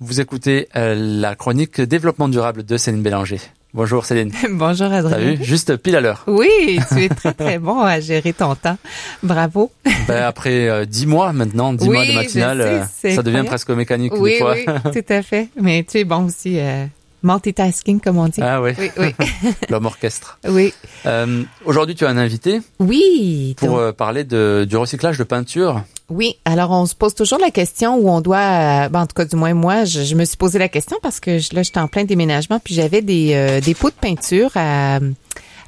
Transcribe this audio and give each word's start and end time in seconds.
Vous 0.00 0.20
écoutez 0.20 0.68
euh, 0.76 0.94
la 0.96 1.34
chronique 1.34 1.80
développement 1.80 2.28
durable 2.28 2.64
de 2.64 2.76
Céline 2.76 3.02
Bélanger. 3.02 3.40
Bonjour 3.74 4.04
Céline. 4.06 4.32
Bonjour 4.50 4.86
Adrien. 4.92 5.16
T'as 5.16 5.22
vu? 5.22 5.44
Juste 5.44 5.76
pile 5.76 5.96
à 5.96 6.00
l'heure. 6.00 6.22
Oui, 6.26 6.78
tu 6.88 7.02
es 7.04 7.08
très 7.08 7.34
très 7.34 7.58
bon 7.58 7.80
à 7.80 8.00
gérer 8.00 8.32
ton 8.32 8.54
temps. 8.54 8.78
Bravo. 9.22 9.70
Ben, 10.06 10.22
après 10.22 10.68
euh, 10.68 10.86
dix 10.86 11.06
mois 11.06 11.34
maintenant, 11.34 11.74
dix 11.74 11.86
Oui, 11.86 11.96
mois 11.96 12.06
de 12.06 12.12
matinale, 12.12 12.88
sais, 12.90 13.12
euh, 13.12 13.16
ça 13.16 13.22
devient 13.22 13.42
presque 13.44 13.68
mécanique 13.70 14.14
Oui, 14.16 14.30
des 14.32 14.38
fois. 14.38 14.54
oui, 14.54 14.64
tout 14.92 15.12
à 15.12 15.20
fait. 15.22 15.48
Mais 15.60 15.84
tu 15.86 15.98
es 15.98 16.04
bon 16.04 16.24
aussi, 16.26 16.58
euh, 16.58 16.86
multitasking 17.22 18.00
comme 18.00 18.18
on 18.18 18.28
dit. 18.28 18.40
Ah 18.42 18.60
oui, 18.62 18.72
Oui, 18.78 18.90
oui, 18.98 19.14
l'homme 19.68 19.86
orchestre. 19.86 20.38
oui. 20.48 20.72
Euh, 21.06 21.42
Aujourd'hui, 21.64 21.94
tu 21.94 22.04
as 22.06 22.08
un 22.08 22.16
invité 22.18 22.60
Oui. 22.78 23.54
pour 23.58 23.68
donc- 23.68 23.78
euh, 23.78 23.92
parler 23.92 24.24
de, 24.24 24.66
du 24.68 24.76
recyclage 24.76 25.18
de 25.18 25.24
peinture. 25.24 25.82
Oui, 26.10 26.36
alors 26.46 26.70
on 26.70 26.86
se 26.86 26.94
pose 26.94 27.14
toujours 27.14 27.38
la 27.38 27.50
question 27.50 27.96
où 27.96 28.08
on 28.08 28.20
doit, 28.22 28.38
euh, 28.38 28.88
ben, 28.88 29.02
en 29.02 29.06
tout 29.06 29.14
cas 29.14 29.26
du 29.26 29.36
moins 29.36 29.52
moi, 29.52 29.84
je, 29.84 30.02
je 30.04 30.14
me 30.14 30.24
suis 30.24 30.38
posé 30.38 30.58
la 30.58 30.68
question 30.68 30.96
parce 31.02 31.20
que 31.20 31.38
je- 31.38 31.54
là 31.54 31.62
j'étais 31.62 31.80
en 31.80 31.86
plein 31.88 32.04
déménagement 32.04 32.58
puis 32.64 32.74
j'avais 32.74 33.02
des, 33.02 33.32
euh, 33.34 33.60
des 33.60 33.74
pots 33.74 33.90
de 33.90 33.94
peinture 33.94 34.50
à, 34.54 35.00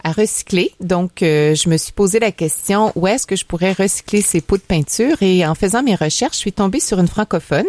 à 0.05 0.13
recycler. 0.13 0.73
Donc 0.81 1.23
euh, 1.23 1.55
je 1.55 1.69
me 1.69 1.77
suis 1.77 1.93
posé 1.93 2.19
la 2.19 2.33
question 2.33 2.93
où 2.95 3.07
est-ce 3.07 3.27
que 3.27 3.37
je 3.37 3.45
pourrais 3.45 3.73
recycler 3.73 4.23
ces 4.23 4.41
pots 4.41 4.57
de 4.57 4.63
peinture? 4.63 5.17
Et 5.23 5.47
en 5.47 5.55
faisant 5.55 5.83
mes 5.83 5.95
recherches, 5.95 6.35
je 6.35 6.41
suis 6.41 6.53
tombée 6.53 6.81
sur 6.81 6.99
une 6.99 7.09
francophone, 7.09 7.67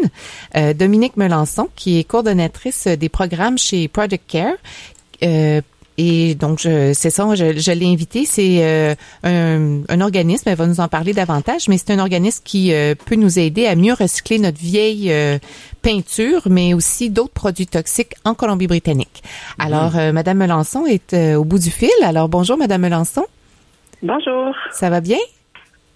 euh, 0.56 0.74
Dominique 0.74 1.18
Melançon, 1.18 1.70
qui 1.76 2.00
est 2.00 2.04
coordonnatrice 2.04 2.88
des 2.88 3.10
programmes 3.10 3.58
chez 3.58 3.88
Project 3.88 4.24
Care. 4.28 4.56
Euh, 5.24 5.62
et 5.98 6.36
donc, 6.36 6.60
je, 6.60 6.94
c'est 6.94 7.10
ça, 7.10 7.28
je, 7.36 7.58
je 7.58 7.72
l'ai 7.72 7.86
invité. 7.88 8.26
C'est 8.26 8.60
euh, 8.64 8.96
un, 9.24 9.82
un 9.90 10.02
organisme, 10.02 10.50
elle 10.50 10.56
va 10.56 10.66
nous 10.68 10.80
en 10.80 10.88
parler 10.88 11.14
davantage, 11.14 11.68
mais 11.68 11.78
c'est 11.78 11.92
un 11.92 12.00
organisme 12.00 12.42
qui 12.44 12.74
euh, 12.74 12.96
peut 13.06 13.16
nous 13.16 13.38
aider 13.40 13.66
à 13.68 13.76
mieux 13.76 13.94
recycler 13.94 14.40
notre 14.40 14.58
vieille 14.60 15.12
euh, 15.12 15.38
peinture, 15.82 16.44
mais 16.50 16.74
aussi 16.74 17.10
d'autres 17.10 17.34
produits 17.34 17.68
toxiques 17.68 18.14
en 18.26 18.34
Colombie-Britannique. 18.34 19.24
Alors, 19.60 19.98
euh, 19.98 20.12
Madame 20.12 20.38
Melançon 20.38 20.86
est 20.86 21.14
euh, 21.14 21.36
au 21.36 21.44
bout 21.44 21.60
du 21.60 21.72
fil. 21.72 21.90
Alors, 22.04 22.30
bonjour, 22.30 22.58
Madame 22.58 22.82
Melançon. 22.82 23.26
Bonjour, 24.04 24.56
Ça 24.72 24.90
va 24.90 25.02
bien? 25.02 25.20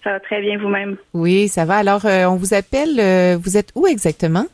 ça 0.04 0.12
va 0.12 0.20
très 0.20 0.40
bien 0.40 0.56
vous-même. 0.58 0.96
Oui, 1.14 1.48
ça 1.48 1.64
va. 1.64 1.78
Alors, 1.78 2.06
euh, 2.06 2.26
on 2.26 2.36
vous 2.36 2.54
appelle. 2.54 3.00
euh, 3.00 3.36
vous 3.42 3.56
êtes 3.56 3.70
où 3.74 3.88
exactement? 3.88 4.46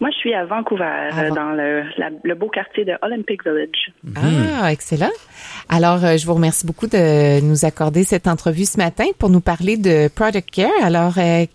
Moi, 0.00 0.10
je 0.10 0.16
suis 0.16 0.34
à 0.34 0.44
Vancouver, 0.44 0.84
Ah, 1.12 1.20
euh, 1.22 1.30
dans 1.30 1.50
le, 1.50 1.84
la- 1.98 2.10
le 2.22 2.34
beau 2.34 2.48
quartier 2.48 2.84
de 2.84 2.92
Olympic 3.02 3.42
Village. 3.44 3.92
Ah, 4.60 4.72
excellent. 4.72 5.10
Alors, 5.68 6.04
euh, 6.04 6.16
je 6.16 6.26
vous 6.26 6.34
remercie 6.34 6.66
beaucoup 6.66 6.86
de 6.86 7.40
nous 7.40 7.64
accorder 7.64 8.04
cette 8.04 8.26
entrevue 8.26 8.64
ce 8.64 8.76
matin 8.78 9.04
pour 9.18 9.30
nous 9.30 9.40
parler 9.40 9.76
de 9.76 10.08
Product 10.08 10.50
Care. 10.50 10.70
Alors, 10.82 11.14
euh, 11.18 11.46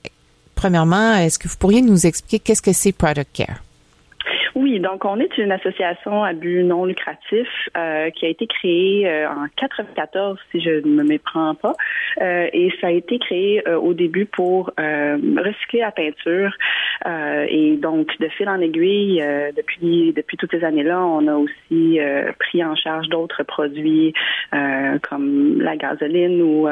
premièrement, 0.56 1.16
est-ce 1.16 1.38
que 1.40 1.48
vous 1.48 1.58
pourriez 1.58 1.82
nous 1.82 2.06
expliquer 2.06 2.40
qu'est-ce 2.40 2.62
que 2.62 2.74
c'est 2.74 2.92
Product 2.92 3.30
Care? 3.34 3.62
Oui, 4.62 4.82
donc 4.82 5.06
on 5.06 5.22
est 5.22 5.38
une 5.38 5.54
association 5.54 6.22
à 6.22 6.34
but 6.34 6.64
non 6.64 6.84
lucratif 6.84 7.48
euh, 7.78 8.10
qui 8.10 8.26
a 8.26 8.28
été 8.28 8.46
créée 8.46 9.08
euh, 9.08 9.30
en 9.30 9.46
94, 9.56 10.38
si 10.52 10.60
je 10.60 10.86
ne 10.86 10.96
me 10.98 11.04
méprends 11.04 11.56
pas, 11.56 11.76
Euh, 12.22 12.50
et 12.52 12.70
ça 12.82 12.88
a 12.88 12.92
été 12.92 13.20
créé 13.20 13.66
euh, 13.70 13.78
au 13.78 13.94
début 13.94 14.26
pour 14.26 14.72
euh, 14.78 15.18
recycler 15.38 15.80
la 15.80 15.92
peinture. 15.92 16.52
Euh, 17.06 17.46
et 17.48 17.78
donc, 17.78 18.08
de 18.20 18.28
fil 18.28 18.50
en 18.50 18.60
aiguille, 18.60 19.24
depuis 19.56 20.12
depuis 20.12 20.36
toutes 20.36 20.52
ces 20.52 20.66
années-là, 20.66 21.00
on 21.06 21.26
a 21.28 21.36
aussi 21.36 22.00
pris 22.40 22.62
en 22.62 22.76
charge 22.76 23.08
d'autres 23.08 23.44
produits 23.44 24.14
comme 24.52 25.62
la 25.62 25.78
gasoline 25.78 26.42
ou 26.42 26.68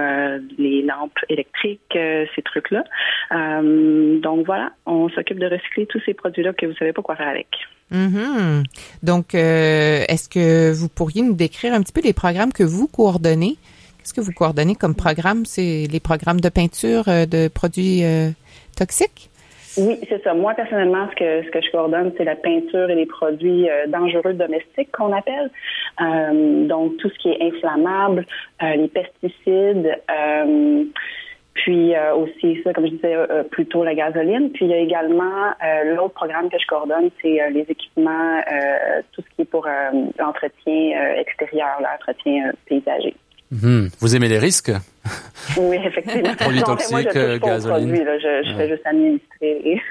les 0.58 0.82
lampes 0.82 1.20
électriques, 1.30 1.98
ces 2.36 2.42
trucs-là. 2.44 2.84
Donc 3.32 4.46
voilà, 4.46 4.72
on 4.86 5.08
s'occupe 5.10 5.40
de 5.40 5.48
recycler 5.48 5.86
tous 5.86 6.02
ces 6.06 6.14
produits-là 6.14 6.52
que 6.52 6.66
vous 6.66 6.76
savez 6.76 6.92
pas 6.92 7.02
quoi 7.02 7.16
faire 7.16 7.30
avec. 7.30 7.48
Mhm. 7.92 8.64
Donc, 9.04 9.34
euh, 9.34 10.04
est-ce 10.08 10.28
que 10.28 10.74
vous 10.74 10.90
pourriez 10.90 11.22
nous 11.22 11.34
décrire 11.34 11.74
un 11.74 11.82
petit 11.82 11.94
peu 11.94 12.02
les 12.02 12.14
programmes 12.14 12.52
que 12.52 12.64
vous 12.64 12.88
coordonnez? 12.88 13.56
Qu'est-ce 14.00 14.14
que 14.14 14.22
vous 14.22 14.34
coordonnez 14.34 14.76
comme 14.76 14.96
programme? 14.96 15.46
C'est 15.46 15.88
les 15.92 16.00
programmes 16.00 16.42
de 16.42 16.50
peinture 16.50 17.08
euh, 17.08 17.26
de 17.26 17.48
produits 17.48 18.04
euh, 18.04 18.30
toxiques? 18.76 19.30
Oui, 19.78 20.00
c'est 20.10 20.24
ça. 20.24 20.34
Moi, 20.34 20.56
personnellement, 20.56 21.08
ce 21.12 21.16
que, 21.16 21.46
ce 21.46 21.52
que 21.52 21.62
je 21.62 21.70
coordonne, 21.72 22.12
c'est 22.18 22.24
la 22.24 22.36
peinture 22.36 22.90
et 22.90 22.96
les 22.96 23.06
produits 23.06 23.68
dangereux 23.90 24.34
domestiques 24.34 24.92
qu'on 24.92 25.14
appelle. 25.14 25.52
Donc, 26.68 26.98
tout 26.98 27.12
ce 27.12 27.20
qui 27.20 27.30
est 27.30 27.44
inflammable, 27.44 28.26
les 28.60 28.88
pesticides, 28.88 30.02
puis 31.58 31.96
euh, 31.96 32.14
aussi 32.16 32.60
ça, 32.64 32.74
comme 32.74 32.86
je 32.86 32.92
disais, 32.92 33.16
euh, 33.16 33.44
plutôt 33.44 33.84
la 33.84 33.94
gasoline. 33.96 34.50
Puis 34.52 34.66
il 34.66 34.72
y 34.72 34.74
a 34.74 34.78
également 34.80 35.48
euh, 35.64 35.96
l'autre 35.96 36.14
programme 36.14 36.50
que 36.50 36.58
je 36.60 36.68
coordonne, 36.68 37.10
c'est 37.22 37.42
euh, 37.42 37.50
les 37.50 37.66
équipements, 37.70 38.38
euh, 38.52 39.02
tout 39.12 39.22
ce 39.22 39.36
qui 39.36 39.42
est 39.42 39.46
pour 39.46 39.66
euh, 39.68 39.72
l'entretien 40.20 40.92
euh, 41.02 41.20
extérieur, 41.22 41.70
l'entretien 41.82 42.48
euh, 42.50 42.52
paysager. 42.68 43.16
Mhm. 43.52 43.90
Vous 44.00 44.16
aimez 44.16 44.28
les 44.28 44.40
risques? 44.40 44.72
Oui, 45.58 45.78
effectivement. 45.84 46.34
Produits 46.36 46.60
moi, 46.60 46.76
je 46.78 47.06
toxiques, 47.06 47.16
aux 47.16 47.46
gasoline. 47.48 47.88
produits, 47.88 48.04
là. 48.06 48.18
Je, 48.20 48.44
je 48.44 48.52
Ouais. 48.52 48.58
fais 48.58 48.68
juste 48.70 48.86
administrer 48.86 49.82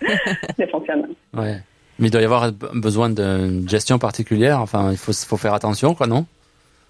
le 0.58 0.66
fonctionnement. 0.68 1.08
Ouais. 1.34 1.56
Mais 1.98 2.08
il 2.08 2.10
doit 2.10 2.20
y 2.22 2.24
avoir 2.24 2.50
besoin 2.74 3.10
d'une 3.10 3.68
gestion 3.68 3.98
particulière. 3.98 4.60
Enfin, 4.60 4.90
il 4.92 4.96
faut, 4.96 5.12
faut 5.12 5.36
faire 5.36 5.52
attention, 5.54 5.94
quoi, 5.94 6.06
non? 6.06 6.24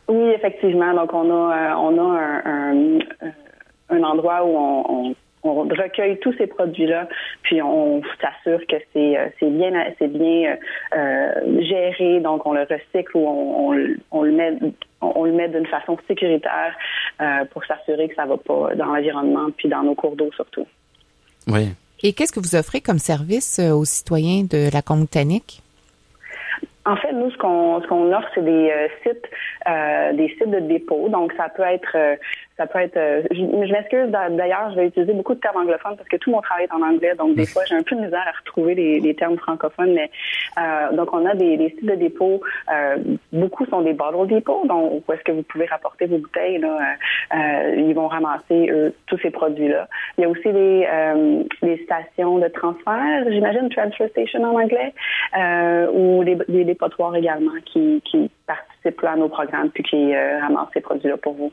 Oui, 0.06 0.30
effectivement. 0.34 0.94
Donc, 0.94 1.12
on 1.12 1.28
a, 1.30 1.56
euh, 1.56 1.74
on 1.78 1.98
a 1.98 2.18
un, 2.44 2.98
un, 2.98 2.98
un 3.90 4.02
endroit 4.02 4.44
où 4.44 4.56
on, 4.56 4.84
on, 4.88 5.14
on 5.44 5.54
recueille 5.62 6.18
tous 6.18 6.34
ces 6.38 6.46
produits-là, 6.46 7.08
puis 7.42 7.62
on 7.62 8.02
s'assure 8.20 8.66
que 8.66 8.76
c'est 8.92 9.18
euh, 9.18 9.28
c'est 9.38 9.50
bien, 9.50 9.72
c'est 9.98 10.08
bien 10.08 10.56
euh, 10.96 11.62
géré. 11.62 12.20
Donc, 12.20 12.46
on 12.46 12.52
le 12.52 12.62
recycle 12.62 13.16
ou 13.16 13.26
on, 13.26 13.72
on, 13.72 13.86
on 14.10 14.22
le 14.22 14.32
met 14.32 14.52
on, 15.00 15.24
le 15.24 15.32
met 15.32 15.48
d'une 15.48 15.66
façon 15.66 15.96
sécuritaire 16.08 16.74
euh, 17.20 17.44
pour 17.52 17.64
s'assurer 17.64 18.08
que 18.08 18.14
ça 18.14 18.26
va 18.26 18.36
pas 18.36 18.74
dans 18.74 18.86
l'environnement 18.86 19.48
puis 19.56 19.68
dans 19.68 19.82
nos 19.82 19.94
cours 19.94 20.16
d'eau 20.16 20.30
surtout. 20.34 20.66
Oui. 21.46 21.68
Et 22.02 22.12
qu'est-ce 22.12 22.32
que 22.32 22.40
vous 22.40 22.54
offrez 22.54 22.80
comme 22.80 22.98
service 22.98 23.58
aux 23.58 23.84
citoyens 23.84 24.44
de 24.44 24.72
la 24.72 24.82
Colombie-Britannique? 24.82 25.62
En 26.86 26.96
fait, 26.96 27.12
nous, 27.12 27.30
ce 27.30 27.36
qu'on 27.36 27.82
ce 27.82 27.86
qu'on 27.86 28.10
offre, 28.12 28.28
c'est 28.34 28.44
des 28.44 28.70
euh, 28.70 28.88
sites, 29.02 29.26
euh, 29.68 30.12
des 30.14 30.28
sites 30.28 30.50
de 30.50 30.60
dépôt. 30.60 31.08
Donc, 31.10 31.32
ça 31.36 31.50
peut 31.50 31.62
être, 31.62 31.94
euh, 31.94 32.16
ça 32.58 32.66
peut 32.66 32.80
être. 32.80 32.96
euh, 32.98 33.22
je 33.30 33.36
je 33.38 33.72
m'excuse 33.72 34.08
d'a- 34.10 34.28
d'ailleurs, 34.28 34.70
je 34.72 34.76
vais 34.76 34.86
utiliser 34.88 35.14
beaucoup 35.14 35.34
de 35.34 35.40
termes 35.40 35.56
anglophones 35.62 35.96
parce 35.96 36.08
que 36.08 36.16
tout 36.16 36.30
mon 36.30 36.40
travail 36.42 36.64
est 36.64 36.72
en 36.74 36.82
anglais, 36.82 37.14
donc 37.16 37.34
des 37.36 37.46
fois 37.46 37.62
j'ai 37.66 37.76
un 37.76 37.82
peu 37.82 37.96
de 37.96 38.02
misère 38.02 38.24
à 38.26 38.36
retrouver 38.38 38.74
les, 38.74 39.00
les 39.00 39.14
termes 39.14 39.38
francophones. 39.38 39.94
Mais 39.94 40.10
euh, 40.60 40.92
donc, 40.96 41.08
on 41.14 41.24
a 41.24 41.34
des, 41.34 41.56
des 41.56 41.70
sites 41.70 41.86
de 41.86 41.94
dépôt. 41.94 42.40
euh, 42.70 42.96
beaucoup 43.32 43.64
sont 43.66 43.80
des 43.82 43.94
bottle 43.94 44.26
depots, 44.34 44.66
donc 44.66 45.02
où 45.08 45.12
est-ce 45.12 45.22
que 45.22 45.32
vous 45.32 45.42
pouvez 45.44 45.66
rapporter 45.66 46.06
vos 46.06 46.18
bouteilles 46.18 46.58
là. 46.58 46.76
euh, 46.76 47.36
euh, 47.38 47.74
ils 47.76 47.94
vont 47.94 48.08
ramasser 48.08 48.68
eux, 48.70 48.92
tous 49.06 49.18
ces 49.18 49.30
produits-là. 49.30 49.88
Il 50.16 50.22
y 50.22 50.24
a 50.24 50.28
aussi 50.28 50.50
des, 50.52 50.86
euh, 50.92 51.42
des 51.62 51.78
stations 51.84 52.38
de 52.38 52.48
transfert, 52.48 53.24
j'imagine 53.30 53.68
transfer 53.68 54.08
station 54.08 54.42
en 54.42 54.60
anglais, 54.60 54.92
euh, 55.38 55.86
ou 55.92 56.24
des, 56.24 56.36
des 56.48 56.64
dépotoirs 56.64 57.14
également 57.14 57.52
qui, 57.66 58.02
qui 58.04 58.30
participent 58.46 59.00
là, 59.02 59.12
à 59.12 59.16
nos 59.16 59.28
programmes 59.28 59.70
puis 59.70 59.82
qui 59.84 60.16
ramassent 60.16 60.68
ces 60.74 60.80
produits-là 60.80 61.16
pour 61.18 61.34
vous. 61.34 61.52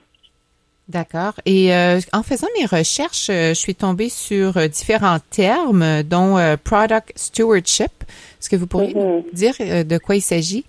D'accord. 0.87 1.33
Et 1.45 1.73
euh, 1.73 1.99
en 2.13 2.21
faisant 2.21 2.47
mes 2.59 2.65
recherches, 2.65 3.29
euh, 3.31 3.49
je 3.49 3.53
suis 3.55 3.73
tombée 3.73 4.09
sur 4.09 4.55
euh, 4.57 4.67
différents 4.67 5.17
termes, 5.31 6.03
dont 6.03 6.37
euh, 6.37 6.57
product 6.63 7.11
stewardship. 7.15 7.91
Est-ce 8.39 8.49
que 8.49 8.55
vous 8.55 8.67
pourriez 8.67 8.93
Mhm. 8.93 9.01
nous 9.01 9.25
dire 9.33 9.53
euh, 9.61 9.83
de 9.83 9.97
quoi 9.97 10.15
il 10.15 10.21
s'agit? 10.21 10.63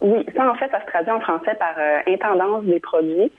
Oui, 0.00 0.24
ça 0.36 0.50
en 0.50 0.54
fait, 0.54 0.70
ça 0.70 0.80
se 0.82 0.86
traduit 0.86 1.10
en 1.10 1.20
français 1.20 1.54
par 1.58 1.74
euh, 1.78 1.98
intendance 2.06 2.64
des 2.64 2.80
produits. 2.80 3.30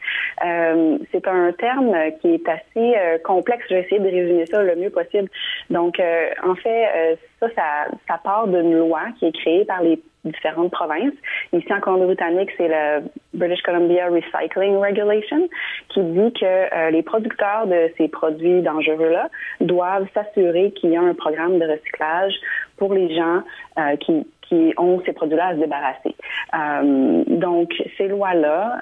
Euh, 0.45 0.97
c'est 1.11 1.27
un 1.27 1.51
terme 1.53 1.95
qui 2.21 2.29
est 2.33 2.47
assez 2.49 2.95
euh, 2.97 3.17
complexe. 3.23 3.63
Je 3.69 3.75
vais 3.75 3.81
essayer 3.81 3.99
de 3.99 4.05
résumer 4.05 4.45
ça 4.47 4.61
le 4.63 4.75
mieux 4.75 4.89
possible. 4.89 5.29
Donc, 5.69 5.99
euh, 5.99 6.29
en 6.43 6.55
fait, 6.55 6.87
euh, 6.95 7.15
ça, 7.39 7.47
ça, 7.55 7.63
ça 8.07 8.19
part 8.23 8.47
d'une 8.47 8.73
loi 8.75 9.01
qui 9.19 9.25
est 9.27 9.31
créée 9.37 9.65
par 9.65 9.81
les 9.81 9.99
différentes 10.27 10.71
provinces. 10.71 11.13
Ici, 11.53 11.71
en 11.73 11.79
Colombie-Britannique, 11.79 12.49
c'est 12.57 12.67
le 12.67 13.03
British 13.33 13.61
Columbia 13.61 14.07
Recycling 14.07 14.77
Regulation 14.77 15.49
qui 15.89 16.01
dit 16.01 16.33
que 16.33 16.45
euh, 16.45 16.89
les 16.91 17.03
producteurs 17.03 17.67
de 17.67 17.91
ces 17.97 18.07
produits 18.07 18.61
dangereux-là 18.61 19.29
doivent 19.61 20.07
s'assurer 20.13 20.71
qu'il 20.71 20.91
y 20.91 20.97
a 20.97 21.01
un 21.01 21.13
programme 21.13 21.59
de 21.59 21.65
recyclage 21.65 22.33
pour 22.77 22.93
les 22.93 23.15
gens 23.15 23.41
euh, 23.79 23.95
qui, 23.97 24.27
qui 24.43 24.73
ont 24.77 25.01
ces 25.05 25.13
produits-là 25.13 25.47
à 25.47 25.55
se 25.55 25.59
débarrasser. 25.59 26.15
Euh, 26.55 27.23
donc, 27.27 27.71
ces 27.97 28.07
lois-là, 28.07 28.79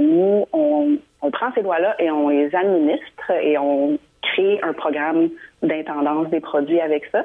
nous, 0.00 0.46
on, 0.52 0.96
on 1.20 1.30
prend 1.30 1.52
ces 1.54 1.62
lois-là 1.62 1.96
et 1.98 2.10
on 2.10 2.28
les 2.28 2.54
administre 2.54 3.30
et 3.40 3.58
on 3.58 3.98
un 4.62 4.72
programme 4.72 5.28
d'intendance 5.62 6.28
des 6.30 6.40
produits 6.40 6.80
avec 6.80 7.04
ça. 7.12 7.24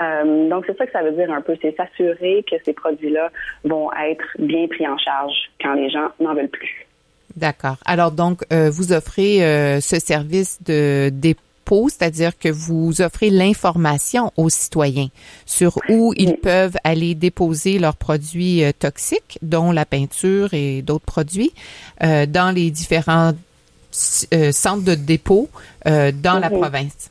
Euh, 0.00 0.48
donc, 0.48 0.64
c'est 0.66 0.76
ça 0.76 0.86
que 0.86 0.92
ça 0.92 1.02
veut 1.02 1.12
dire 1.12 1.30
un 1.32 1.40
peu, 1.40 1.56
c'est 1.60 1.74
s'assurer 1.76 2.44
que 2.50 2.56
ces 2.64 2.72
produits-là 2.72 3.30
vont 3.64 3.90
être 3.92 4.26
bien 4.38 4.66
pris 4.68 4.86
en 4.86 4.98
charge 4.98 5.34
quand 5.62 5.74
les 5.74 5.90
gens 5.90 6.08
n'en 6.20 6.34
veulent 6.34 6.48
plus. 6.48 6.86
D'accord. 7.36 7.76
Alors 7.84 8.10
donc, 8.10 8.44
euh, 8.52 8.70
vous 8.70 8.92
offrez 8.92 9.44
euh, 9.44 9.80
ce 9.80 10.00
service 10.00 10.60
de 10.64 11.10
dépôt, 11.10 11.88
c'est-à-dire 11.88 12.36
que 12.36 12.48
vous 12.48 13.00
offrez 13.00 13.30
l'information 13.30 14.32
aux 14.36 14.48
citoyens 14.48 15.08
sur 15.46 15.78
où 15.88 16.12
ils 16.16 16.36
peuvent 16.36 16.76
aller 16.82 17.14
déposer 17.14 17.78
leurs 17.78 17.96
produits 17.96 18.62
toxiques, 18.78 19.38
dont 19.42 19.70
la 19.70 19.84
peinture 19.84 20.52
et 20.52 20.82
d'autres 20.82 21.04
produits, 21.04 21.52
euh, 22.02 22.26
dans 22.26 22.52
les 22.52 22.70
différents 22.70 23.32
euh, 24.34 24.52
centres 24.52 24.84
de 24.84 24.94
dépôt 24.94 25.48
euh, 25.86 26.10
dans 26.12 26.38
la 26.38 26.50
Mhm. 26.50 26.58
province. 26.60 27.10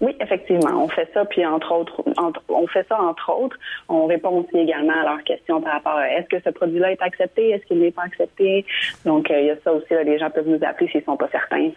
Oui, 0.00 0.14
effectivement, 0.20 0.84
on 0.84 0.88
fait 0.88 1.08
ça, 1.12 1.24
puis 1.24 1.44
entre 1.44 1.72
autres, 1.72 2.04
entre- 2.18 2.40
on 2.48 2.68
fait 2.68 2.86
ça 2.88 3.00
entre 3.02 3.32
autres. 3.32 3.56
On 3.88 4.06
répond 4.06 4.30
aussi 4.44 4.56
également 4.56 4.92
à 4.92 5.02
leurs 5.02 5.24
questions 5.24 5.60
par 5.60 5.72
rapport 5.72 5.96
à 5.96 6.08
est-ce 6.08 6.28
que 6.28 6.40
ce 6.44 6.50
produit-là 6.50 6.92
est 6.92 7.02
accepté, 7.02 7.50
est-ce 7.50 7.64
qu'il 7.66 7.80
n'est 7.80 7.90
pas 7.90 8.04
accepté? 8.04 8.64
Donc, 9.04 9.28
euh, 9.30 9.40
il 9.40 9.46
y 9.46 9.50
a 9.50 9.56
ça 9.64 9.72
aussi, 9.72 9.92
là, 9.92 10.04
les 10.04 10.16
gens 10.20 10.30
peuvent 10.30 10.46
nous 10.46 10.64
appeler 10.64 10.88
s'ils 10.90 11.02
sont 11.02 11.16
pas 11.16 11.28
certains. 11.32 11.70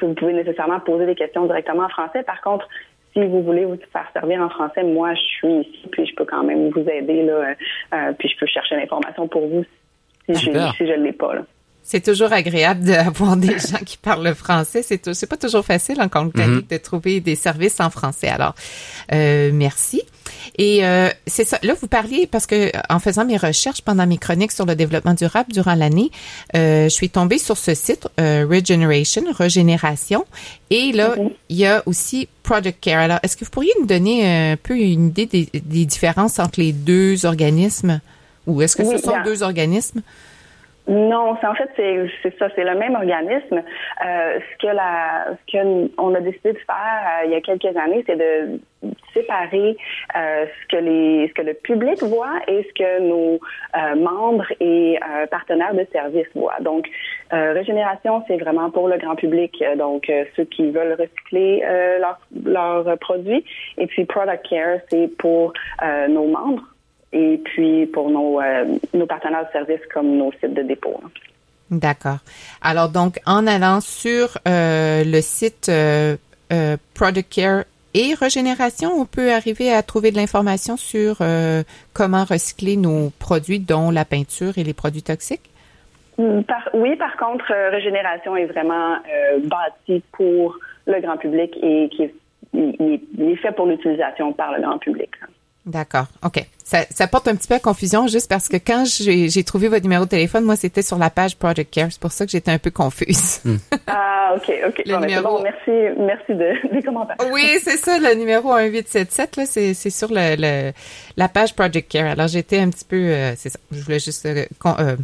vous 0.00 0.14
pouvez 0.14 0.32
nécessairement 0.32 0.78
poser 0.80 1.06
des 1.06 1.16
questions 1.16 1.44
directement 1.46 1.84
en 1.84 1.88
français. 1.88 2.22
Par 2.22 2.40
contre, 2.40 2.68
si 3.12 3.26
vous 3.26 3.42
voulez 3.42 3.64
vous 3.64 3.78
faire 3.92 4.06
servir 4.12 4.40
en 4.40 4.48
français, 4.48 4.82
moi, 4.82 5.14
je 5.14 5.20
suis 5.20 5.60
ici, 5.60 5.88
puis 5.90 6.06
je 6.06 6.14
peux 6.14 6.24
quand 6.24 6.44
même 6.44 6.70
vous 6.70 6.88
aider, 6.88 7.22
là, 7.22 7.32
euh, 7.32 7.54
euh, 7.94 8.12
puis 8.18 8.28
je 8.28 8.38
peux 8.38 8.46
chercher 8.46 8.76
l'information 8.76 9.28
pour 9.28 9.46
vous 9.46 9.64
si, 10.26 10.34
je, 10.34 10.38
Super. 10.38 10.74
si 10.74 10.86
je 10.86 10.92
ne 10.92 11.04
l'ai 11.04 11.12
pas. 11.12 11.34
Là. 11.34 11.42
C'est 11.84 12.00
toujours 12.04 12.32
agréable 12.32 12.84
d'avoir 12.84 13.36
des 13.36 13.58
gens 13.58 13.78
qui 13.84 13.96
parlent 13.98 14.24
le 14.24 14.34
français. 14.34 14.82
C'est 14.86 15.12
c'est 15.14 15.26
pas 15.26 15.36
toujours 15.36 15.64
facile 15.64 16.00
en 16.00 16.08
Colombie 16.08 16.64
de 16.68 16.76
trouver 16.76 17.20
des 17.20 17.34
services 17.34 17.80
en 17.80 17.90
français. 17.90 18.28
Alors, 18.28 18.54
euh, 19.12 19.50
merci. 19.52 20.02
Et 20.58 20.84
euh, 20.86 21.08
c'est 21.26 21.44
ça. 21.44 21.58
Là, 21.62 21.74
vous 21.80 21.88
parliez 21.88 22.26
parce 22.26 22.46
que 22.46 22.70
en 22.88 22.98
faisant 23.00 23.24
mes 23.24 23.36
recherches 23.36 23.82
pendant 23.82 24.06
mes 24.06 24.16
chroniques 24.18 24.52
sur 24.52 24.64
le 24.64 24.74
développement 24.76 25.14
durable 25.14 25.52
durant 25.52 25.74
l'année, 25.74 26.10
euh, 26.54 26.84
je 26.84 26.88
suis 26.88 27.10
tombée 27.10 27.38
sur 27.38 27.56
ce 27.58 27.74
site 27.74 28.06
euh, 28.20 28.46
Regeneration, 28.48 29.22
Régénération, 29.32 30.24
et 30.70 30.92
là, 30.92 31.16
Mhm. 31.16 31.30
il 31.48 31.56
y 31.56 31.66
a 31.66 31.82
aussi 31.86 32.28
Product 32.42 32.78
Care. 32.80 33.00
Alors, 33.00 33.18
est-ce 33.22 33.36
que 33.36 33.44
vous 33.44 33.50
pourriez 33.50 33.72
nous 33.80 33.86
donner 33.86 34.50
un 34.52 34.56
peu 34.56 34.76
une 34.78 35.08
idée 35.08 35.26
des, 35.26 35.48
des 35.52 35.84
différences 35.84 36.38
entre 36.38 36.60
les 36.60 36.72
deux 36.72 37.26
organismes, 37.26 38.00
ou 38.46 38.62
est-ce 38.62 38.76
que 38.76 38.82
Oui, 38.82 38.96
ce 38.96 39.02
sont 39.02 39.10
bien. 39.12 39.24
deux 39.24 39.42
organismes? 39.42 40.00
Non, 40.88 41.36
c'est 41.40 41.46
en 41.46 41.54
fait 41.54 41.70
c'est 41.76 42.38
ça, 42.38 42.48
c'est 42.56 42.64
le 42.64 42.74
même 42.74 42.96
organisme. 42.96 43.62
Euh, 44.04 44.38
ce 44.40 44.66
que 44.66 44.66
la 44.66 45.26
ce 45.30 45.52
que 45.52 45.90
on 45.96 46.12
a 46.14 46.20
décidé 46.20 46.54
de 46.54 46.58
faire 46.58 47.22
euh, 47.22 47.26
il 47.26 47.30
y 47.30 47.34
a 47.36 47.40
quelques 47.40 47.76
années, 47.76 48.02
c'est 48.04 48.16
de 48.16 48.58
séparer 49.14 49.76
euh, 50.16 50.46
ce 50.46 50.76
que 50.76 50.82
les 50.82 51.28
ce 51.28 51.34
que 51.34 51.42
le 51.42 51.54
public 51.54 52.02
voit 52.02 52.40
et 52.48 52.64
ce 52.64 52.72
que 52.74 53.00
nos 53.00 53.38
euh, 53.76 53.94
membres 53.94 54.46
et 54.58 54.98
euh, 54.98 55.26
partenaires 55.28 55.74
de 55.74 55.86
service 55.92 56.26
voient. 56.34 56.58
Donc 56.60 56.88
euh, 57.32 57.52
régénération, 57.52 58.24
c'est 58.26 58.38
vraiment 58.38 58.70
pour 58.70 58.88
le 58.88 58.98
grand 58.98 59.14
public, 59.14 59.62
donc 59.78 60.10
ceux 60.36 60.44
qui 60.44 60.68
veulent 60.72 60.96
recycler 60.98 61.62
leurs 62.00 62.18
leurs 62.44 62.98
produits. 62.98 63.44
Et 63.78 63.86
puis 63.86 64.04
Product 64.04 64.44
Care, 64.48 64.78
c'est 64.90 65.16
pour 65.16 65.52
nos 66.08 66.26
membres 66.26 66.64
et 67.12 67.38
puis 67.44 67.86
pour 67.86 68.10
nos, 68.10 68.40
euh, 68.40 68.64
nos 68.94 69.06
partenaires 69.06 69.46
de 69.46 69.52
services 69.52 69.86
comme 69.92 70.16
nos 70.16 70.32
sites 70.32 70.54
de 70.54 70.62
dépôt. 70.62 71.00
hein. 71.04 71.08
D'accord. 71.70 72.18
Alors 72.60 72.88
donc, 72.90 73.18
en 73.26 73.46
allant 73.46 73.80
sur 73.80 74.36
euh, 74.46 75.04
le 75.04 75.20
site 75.22 75.68
euh, 75.70 76.16
Product 76.94 77.32
Care 77.32 77.64
et 77.94 78.12
Régénération, 78.14 78.90
on 78.94 79.06
peut 79.06 79.32
arriver 79.32 79.72
à 79.72 79.82
trouver 79.82 80.10
de 80.10 80.16
l'information 80.16 80.76
sur 80.76 81.18
comment 81.94 82.24
recycler 82.24 82.76
nos 82.76 83.10
produits, 83.18 83.58
dont 83.60 83.90
la 83.90 84.04
peinture 84.04 84.56
et 84.58 84.64
les 84.64 84.72
produits 84.74 85.02
toxiques? 85.02 85.48
Par- 86.16 86.68
oui, 86.74 86.94
par 86.96 87.16
contre, 87.16 87.46
Régénération 87.70 88.36
est 88.36 88.46
vraiment 88.46 88.96
bâti 89.44 90.02
pour 90.12 90.58
le 90.86 91.00
grand 91.00 91.16
public 91.16 91.56
et 91.62 91.88
qui 91.90 92.02
est, 92.04 92.14
il, 92.54 92.92
est- 92.94 93.00
il 93.18 93.30
est 93.30 93.36
fait 93.36 93.52
pour 93.52 93.66
l'utilisation 93.66 94.32
par 94.34 94.52
le 94.52 94.60
grand 94.62 94.78
public. 94.78 95.10
D'accord. 95.64 96.06
OK. 96.24 96.44
Ça, 96.64 96.78
ça 96.90 97.06
porte 97.06 97.28
un 97.28 97.36
petit 97.36 97.46
peu 97.46 97.54
à 97.54 97.58
confusion 97.60 98.06
juste 98.08 98.28
parce 98.28 98.48
que 98.48 98.56
quand 98.56 98.84
j'ai 98.84 99.28
j'ai 99.28 99.44
trouvé 99.44 99.68
votre 99.68 99.82
numéro 99.82 100.04
de 100.04 100.08
téléphone, 100.10 100.42
moi, 100.44 100.56
c'était 100.56 100.82
sur 100.82 100.98
la 100.98 101.10
page 101.10 101.36
Project 101.36 101.72
Care. 101.72 101.88
C'est 101.90 102.00
pour 102.00 102.10
ça 102.12 102.24
que 102.24 102.32
j'étais 102.32 102.50
un 102.50 102.58
peu 102.58 102.70
confuse. 102.70 103.40
Ah, 103.86 104.34
ok, 104.36 104.52
ok. 104.68 104.82
Le 104.86 104.92
Bon, 104.94 105.00
ben, 105.00 105.00
c'est 105.00 105.06
numéro- 105.06 105.36
bon, 105.38 105.42
merci, 105.42 105.96
merci 105.98 106.32
de, 106.34 106.74
des 106.74 106.82
commentaires. 106.82 107.16
Oui, 107.30 107.58
c'est 107.62 107.76
ça, 107.76 107.98
le 107.98 108.14
numéro 108.14 108.56
1877, 108.56 109.36
là, 109.36 109.46
c'est, 109.46 109.74
c'est 109.74 109.90
sur 109.90 110.08
le, 110.10 110.34
le- 110.38 110.72
la 111.16 111.28
page 111.28 111.54
Project 111.54 111.90
Care. 111.92 112.06
Alors, 112.12 112.28
j'étais 112.28 112.58
un 112.58 112.70
petit 112.70 112.84
peu, 112.86 112.96
euh, 112.96 113.34
c'est 113.36 113.50
ça, 113.50 113.58
je 113.70 113.80
voulais 113.82 114.00
juste 114.00 114.24
euh, 114.26 114.46
con- 114.58 114.76
euh, 114.80 114.96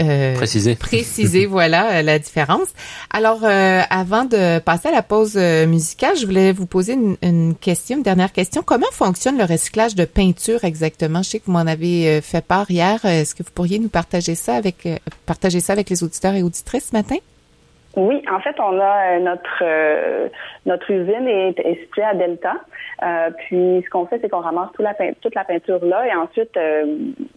euh, 0.00 0.34
Préciser. 0.34 0.74
préciser, 0.74 1.46
voilà, 1.58 1.98
euh, 1.98 2.02
la 2.02 2.18
différence. 2.18 2.72
Alors, 3.10 3.44
euh, 3.44 3.80
avant 3.90 4.24
de 4.24 4.58
passer 4.60 4.88
à 4.88 4.92
la 4.92 5.02
pause 5.02 5.36
musicale, 5.36 6.16
je 6.16 6.26
voulais 6.26 6.52
vous 6.52 6.66
poser 6.66 6.94
une, 6.94 7.16
une 7.22 7.54
question, 7.54 7.96
une 7.96 8.02
dernière 8.02 8.32
question. 8.32 8.62
Comment 8.64 8.90
fonctionne 8.92 9.38
le 9.38 9.44
recyclage 9.44 9.94
de 9.94 10.04
peinture 10.04 10.64
exactement? 10.64 11.22
Je 11.22 11.30
sais 11.30 11.38
que 11.40 11.46
vous 11.46 11.52
m'en 11.52 11.60
avez 11.60 12.20
fait 12.20 12.44
part 12.44 12.70
hier. 12.70 13.04
Est-ce 13.04 13.34
que 13.34 13.42
vous 13.42 13.50
pourriez 13.54 13.78
nous 13.78 13.88
partager 13.88 14.34
ça 14.34 14.54
avec, 14.54 14.86
euh, 14.86 14.96
partager 15.26 15.60
ça 15.60 15.72
avec 15.72 15.90
les 15.90 16.02
auditeurs 16.02 16.34
et 16.34 16.42
auditrices 16.42 16.88
ce 16.90 16.96
matin? 16.96 17.16
Oui, 17.94 18.22
en 18.30 18.40
fait, 18.40 18.56
on 18.58 18.80
a 18.80 19.16
euh, 19.16 19.20
notre 19.20 19.62
euh, 19.62 20.28
notre 20.64 20.90
usine 20.90 21.28
est, 21.28 21.58
est 21.60 21.78
située 21.82 22.02
à 22.02 22.14
Delta. 22.14 22.54
Euh, 23.02 23.30
puis, 23.36 23.82
ce 23.84 23.90
qu'on 23.90 24.06
fait, 24.06 24.18
c'est 24.20 24.28
qu'on 24.28 24.40
ramasse 24.40 24.70
toute 24.72 24.84
la, 25.34 25.44
peinture 25.44 25.84
là, 25.84 26.06
et 26.06 26.14
ensuite, 26.14 26.56
euh, 26.56 26.84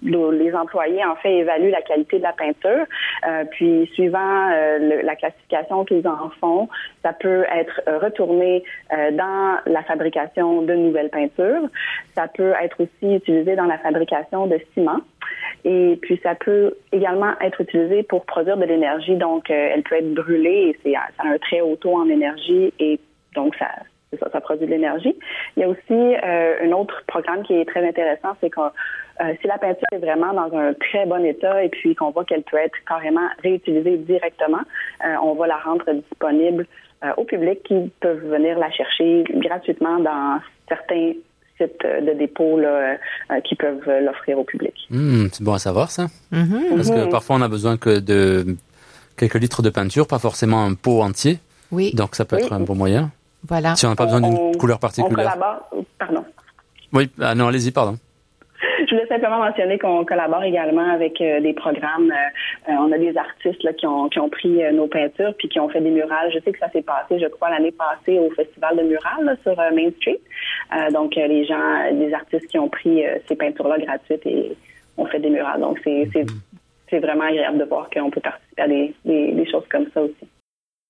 le- 0.03 0.31
les 0.31 0.53
employés 0.53 1.03
en 1.03 1.15
fait 1.15 1.38
évaluent 1.38 1.72
la 1.72 1.81
qualité 1.81 2.17
de 2.17 2.24
la 2.24 2.34
peinture. 2.34 2.86
Euh, 3.27 3.43
puis, 3.51 3.89
suivant 3.93 4.50
euh, 4.51 4.77
le- 4.79 5.01
la 5.01 5.15
classification 5.15 5.84
qu'ils 5.86 6.07
en 6.07 6.29
font, 6.39 6.69
ça 7.03 7.13
peut 7.13 7.45
être 7.55 7.81
retourné 8.03 8.63
euh, 8.93 9.12
dans 9.12 9.57
la 9.65 9.81
fabrication 9.84 10.62
de 10.62 10.74
nouvelles 10.74 11.10
peintures. 11.10 11.67
Ça 12.15 12.27
peut 12.27 12.53
être 12.62 12.81
aussi 12.81 13.15
utilisé 13.15 13.55
dans 13.55 13.65
la 13.65 13.77
fabrication 13.79 14.48
de 14.48 14.60
ciment. 14.74 15.00
Et 15.63 15.98
puis, 16.01 16.19
ça 16.22 16.36
peut 16.36 16.75
également 16.91 17.34
être 17.41 17.62
utilisé 17.62 18.03
pour 18.03 18.25
produire 18.25 18.57
de 18.57 18.65
l'énergie. 18.65 19.15
Donc, 19.15 19.50
euh, 19.50 19.69
elle 19.74 19.81
peut 19.81 19.95
être 19.95 20.13
brûlée 20.13 20.69
et 20.69 20.79
c'est, 20.84 20.93
ça 20.93 21.24
a 21.24 21.27
un 21.29 21.38
très 21.39 21.62
haut 21.62 21.75
taux 21.75 21.95
en 21.95 22.07
énergie 22.07 22.72
et 22.79 23.00
donc, 23.34 23.55
ça, 23.55 23.67
ça, 24.19 24.29
ça 24.31 24.41
produit 24.41 24.65
de 24.65 24.72
l'énergie. 24.72 25.15
Il 25.57 25.62
y 25.62 25.63
a 25.63 25.69
aussi 25.69 25.81
euh, 25.91 26.55
un 26.63 26.72
autre 26.72 27.01
programme 27.07 27.43
qui 27.43 27.53
est 27.53 27.65
très 27.65 27.86
intéressant, 27.88 28.36
c'est 28.41 28.50
que 28.50 28.60
euh, 28.62 29.34
si 29.41 29.48
la 29.48 29.57
peinture 29.57 29.86
est 29.93 29.98
vraiment 30.00 30.34
dans 30.34 30.57
un 30.57 30.74
très 30.74 31.05
bon 31.05 31.24
état 31.24 31.63
et 31.63 31.69
puis 31.69 31.95
qu'on 31.95 32.12
voit 32.12 32.25
qu'elle 32.25 32.43
peut 32.43 32.57
être 32.57 32.75
carrément 32.88 33.27
réutilisée 33.43 33.98
directement, 33.98 34.62
euh, 35.05 35.15
on 35.24 35.34
va 35.36 35.48
la 35.48 35.57
rendre 35.57 35.86
disponible 35.93 36.67
euh, 37.03 37.12
au 37.17 37.24
public 37.24 37.63
qui 37.63 37.91
peuvent 38.01 38.25
venir 38.25 38.57
la 38.60 38.69
chercher 38.72 39.24
gratuitement 39.29 40.00
dans 40.00 40.39
certains 40.67 41.13
sites 41.57 41.86
de 41.86 42.13
dépôt 42.13 42.60
là, 42.60 42.98
euh, 43.31 43.39
qui 43.45 43.55
peuvent 43.55 43.89
l'offrir 44.01 44.38
au 44.38 44.43
public. 44.43 44.74
Hmm, 44.89 45.27
c'est 45.31 45.43
bon 45.43 45.53
à 45.53 45.60
savoir 45.60 45.89
ça. 45.91 46.07
Mhm. 46.31 46.65
Parce 46.75 46.89
que 46.89 47.05
Mhm. 47.05 47.10
parfois 47.10 47.38
on 47.38 47.41
a 47.41 47.48
besoin 47.48 47.77
que 47.77 48.00
de 48.00 48.45
quelques 49.17 49.36
litres 49.36 49.62
de 49.62 49.69
peinture, 49.69 50.07
pas 50.07 50.19
forcément 50.19 50.65
un 50.65 50.74
pot 50.74 51.01
entier. 51.01 51.38
Oui, 51.72 51.93
Donc 51.95 52.15
ça 52.15 52.25
peut 52.25 52.36
Oui. 52.36 52.41
être 52.43 52.51
un 52.53 52.60
bon 52.60 52.75
moyen. 52.75 53.12
Voilà. 53.48 53.75
Si 53.75 53.86
on 53.86 53.90
n'a 53.90 53.96
pas 53.96 54.06
besoin 54.06 54.22
d'une 54.22 54.58
couleur 54.58 54.78
On 54.78 54.80
particulière. 54.80 55.34
collabore, 55.34 55.70
pardon. 56.00 56.25
Oui, 56.94 57.10
ah 57.22 57.36
non, 57.36 57.48
allez-y, 57.48 57.72
pardon. 57.72 57.98
Je 58.88 58.94
voulais 58.94 59.08
simplement 59.08 59.40
mentionner 59.40 59.80
qu'on 59.80 60.06
collabore 60.06 60.44
également 60.44 60.90
avec 60.92 61.18
des 61.18 61.54
programmes. 61.54 62.14
on 62.68 62.92
a 62.92 62.98
des 62.98 63.18
artistes 63.18 63.64
là, 63.64 63.74
qui, 63.74 63.88
ont, 63.88 64.10
qui 64.10 64.20
ont 64.20 64.30
pris 64.30 64.62
nos 64.74 64.88
peintures 64.88 65.34
puis 65.38 65.50
qui 65.50 65.60
ont 65.60 65.70
fait 65.70 65.82
des 65.82 65.90
murales. 65.90 66.32
Je 66.34 66.40
sais 66.40 66.52
que 66.52 66.60
ça 66.60 66.70
s'est 66.70 66.84
passé, 66.84 67.20
je 67.20 67.28
crois, 67.28 67.50
l'année 67.50 67.72
passée 67.72 68.20
au 68.20 68.30
Festival 68.32 68.78
de 68.78 68.84
murales 68.84 69.38
sur 69.44 69.56
Main 69.58 69.90
Street. 69.98 70.20
donc, 70.92 71.16
les 71.16 71.46
gens, 71.46 71.92
des 71.94 72.14
artistes 72.14 72.48
qui 72.48 72.60
ont 72.60 72.70
pris 72.70 73.04
ces 73.28 73.36
peintures-là 73.36 73.80
gratuites 73.80 74.25
et 74.25 74.56
ont 74.98 75.06
fait 75.06 75.20
des 75.20 75.30
murales. 75.30 75.62
Donc, 75.62 75.80
c'est 75.84 76.08
c'est 76.90 77.00
vraiment 77.00 77.24
agréable 77.25 77.58
de 77.58 77.66
voir 77.66 77.90
qu'on 77.90 78.10
peut 78.10 78.22
participer 78.22 78.62
à 78.62 78.68
des, 78.68 78.94
des, 79.06 79.50
choses 79.50 79.66
comme 79.70 79.88
ça 79.94 80.02
aussi. 80.02 80.28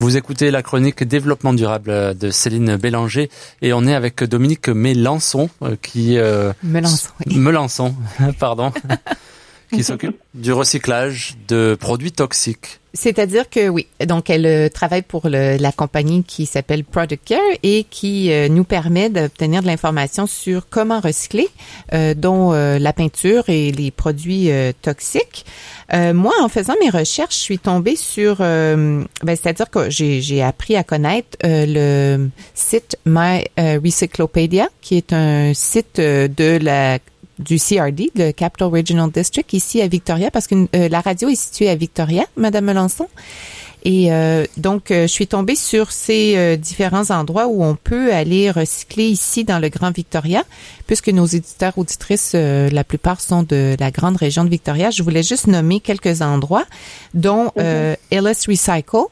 Vous 0.02 0.18
écoutez 0.18 0.52
la 0.52 0.62
chronique 0.62 1.06
développement 1.06 1.54
durable 1.54 2.18
de 2.18 2.30
Céline 2.30 2.75
Bélanger 2.75 3.30
et 3.62 3.72
on 3.72 3.86
est 3.86 3.96
avec 3.96 4.22
Dominique 4.25 4.68
Mélençon 4.68 5.50
euh, 5.62 5.78
qui 5.82 6.18
euh, 6.18 6.52
Melançon, 6.64 7.12
oui. 7.25 7.38
Melançon, 7.38 7.96
pardon, 8.40 8.74
qui 9.72 9.84
s'occupe 9.84 10.18
du 10.34 10.52
recyclage 10.52 11.36
de 11.48 11.76
produits 11.80 12.12
toxiques. 12.12 12.80
C'est-à-dire 12.96 13.50
que 13.50 13.68
oui, 13.68 13.88
donc 14.08 14.30
elle 14.30 14.46
euh, 14.46 14.70
travaille 14.70 15.02
pour 15.02 15.28
le, 15.28 15.58
la 15.58 15.72
compagnie 15.74 16.24
qui 16.24 16.46
s'appelle 16.46 16.86
Product 16.86 17.22
Care 17.26 17.40
et 17.62 17.86
qui 17.90 18.32
euh, 18.32 18.48
nous 18.48 18.64
permet 18.64 19.10
d'obtenir 19.10 19.62
de 19.62 19.68
l'information 19.68 20.28
sur 20.28 20.70
comment 20.70 21.02
recycler, 21.02 21.50
euh, 21.94 22.14
dont 22.14 22.54
la 22.54 22.94
peinture 22.94 23.50
et 23.50 23.72
les 23.72 23.92
produits 23.92 24.50
toxiques. 24.82 25.46
moi, 25.92 26.32
en 26.42 26.48
faisant 26.48 26.76
mes 26.80 26.90
recherches, 26.90 27.36
je 27.36 27.42
suis 27.42 27.60
tombée 27.60 27.96
sur, 27.96 28.38
ben, 28.38 29.08
c'est-à-dire 29.26 29.70
que 29.70 29.90
j'ai 29.90 30.42
appris 30.42 30.76
à 30.76 30.84
connaître 30.84 31.38
le 31.44 32.30
site 32.54 32.98
My 33.06 33.44
Recyclopedia, 33.58 34.70
qui 34.82 34.96
est 34.96 35.12
un 35.12 35.54
site 35.54 35.98
de 35.98 36.58
la 36.62 37.00
du 37.39 37.58
CRD, 37.58 38.12
le 38.15 38.32
Capital 38.32 38.70
Regional 38.70 39.10
District, 39.12 39.51
ici 39.54 39.82
à 39.82 39.88
Victoria, 39.88 40.32
parce 40.32 40.48
que 40.48 40.56
euh, 40.75 40.89
la 40.89 41.01
radio 41.01 41.30
est 41.30 41.36
située 41.36 41.70
à 41.70 41.75
Victoria, 41.75 42.25
Madame 42.38 42.65
Melançon. 42.65 43.08
Et 43.84 44.12
euh, 44.12 44.46
donc, 44.58 44.89
euh, 44.89 45.04
je 45.04 45.12
suis 45.12 45.27
tombée 45.27 45.54
sur 45.56 45.92
ces 45.92 46.58
différents 46.58 47.12
endroits 47.12 47.48
où 47.48 47.63
on 47.63 47.75
peut 47.75 48.12
aller 48.13 48.50
recycler 48.50 49.06
ici 49.06 49.44
dans 49.44 49.60
le 49.60 49.70
Grand 49.70 49.92
Victoria, 49.92 50.44
puisque 50.88 51.10
nos 51.10 51.25
éditeurs 51.25 51.77
auditrices, 51.77 52.34
la 52.34 52.84
plupart 52.84 53.22
sont 53.22 53.44
de 53.44 53.75
la 53.80 53.92
grande 53.92 54.18
région 54.18 54.44
de 54.44 54.50
Victoria. 54.50 54.89
Je 54.89 55.04
voulais 55.04 55.24
juste 55.24 55.48
nommer 55.48 55.80
quelques 55.82 56.22
endroits, 56.22 56.65
dont 57.13 57.51
mm 57.56 57.96
Ellis 58.12 58.46
Recycle, 58.48 59.06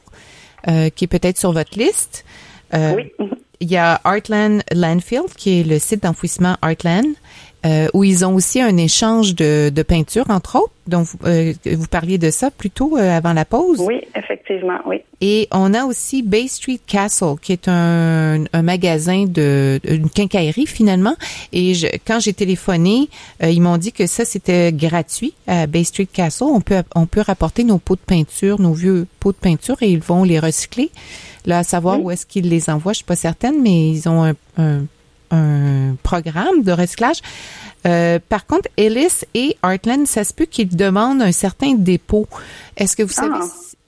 qui 0.66 1.04
est 1.04 1.08
peut-être 1.08 1.38
sur 1.38 1.52
votre 1.52 1.78
liste. 1.78 2.24
oui. 2.72 3.12
Il 3.60 3.70
y 3.70 3.76
a 3.76 3.98
Artland 4.04 4.62
Landfill, 4.74 5.22
qui 5.36 5.60
est 5.60 5.62
le 5.64 5.78
site 5.78 6.02
d'enfouissement 6.02 6.56
Artland. 6.60 7.14
Euh, 7.64 7.88
où 7.94 8.04
ils 8.04 8.26
ont 8.26 8.34
aussi 8.34 8.60
un 8.60 8.76
échange 8.76 9.34
de, 9.34 9.70
de 9.74 9.82
peinture, 9.82 10.26
entre 10.28 10.56
autres. 10.56 10.72
Donc, 10.86 11.06
vous, 11.06 11.18
euh, 11.24 11.54
vous 11.64 11.86
parliez 11.86 12.18
de 12.18 12.30
ça 12.30 12.50
plutôt 12.50 12.98
euh, 12.98 13.16
avant 13.16 13.32
la 13.32 13.46
pause. 13.46 13.80
Oui, 13.80 14.02
effectivement, 14.14 14.78
oui. 14.84 15.00
Et 15.22 15.48
on 15.50 15.72
a 15.72 15.86
aussi 15.86 16.22
Bay 16.22 16.46
Street 16.46 16.80
Castle, 16.86 17.36
qui 17.40 17.52
est 17.52 17.66
un, 17.66 18.44
un 18.52 18.62
magasin 18.62 19.24
de 19.26 19.80
une 19.84 20.10
quincaillerie 20.10 20.66
finalement. 20.66 21.16
Et 21.52 21.72
je, 21.72 21.86
quand 22.06 22.20
j'ai 22.20 22.34
téléphoné, 22.34 23.08
ils 23.40 23.62
m'ont 23.62 23.78
dit 23.78 23.92
que 23.92 24.06
ça 24.06 24.26
c'était 24.26 24.70
gratuit 24.70 25.32
à 25.46 25.66
Bay 25.66 25.84
Street 25.84 26.08
Castle. 26.12 26.44
On 26.44 26.60
peut 26.60 26.82
on 26.94 27.06
peut 27.06 27.22
rapporter 27.22 27.64
nos 27.64 27.78
pots 27.78 27.96
de 27.96 28.00
peinture, 28.00 28.60
nos 28.60 28.74
vieux 28.74 29.06
pots 29.20 29.32
de 29.32 29.38
peinture, 29.38 29.76
et 29.80 29.88
ils 29.90 30.00
vont 30.00 30.24
les 30.24 30.38
recycler. 30.38 30.90
Là, 31.46 31.58
à 31.58 31.64
savoir 31.64 32.00
où 32.02 32.10
est-ce 32.10 32.26
qu'ils 32.26 32.50
les 32.50 32.68
envoient, 32.68 32.92
je 32.92 32.98
suis 32.98 33.04
pas 33.04 33.16
certaine, 33.16 33.62
mais 33.62 33.88
ils 33.88 34.08
ont 34.08 34.24
un, 34.24 34.34
un 34.58 34.82
un 35.34 35.96
programme 36.02 36.62
de 36.62 36.72
recyclage. 36.72 37.18
Euh, 37.86 38.18
par 38.28 38.46
contre, 38.46 38.68
Ellis 38.76 39.24
et 39.34 39.56
Artland, 39.62 40.06
ça 40.06 40.24
se 40.24 40.32
peut 40.32 40.46
qu'ils 40.46 40.74
demandent 40.74 41.22
un 41.22 41.32
certain 41.32 41.74
dépôt. 41.74 42.26
Est-ce 42.76 42.96
que 42.96 43.02
vous 43.02 43.12
savez? 43.12 43.34
Ah. 43.34 43.46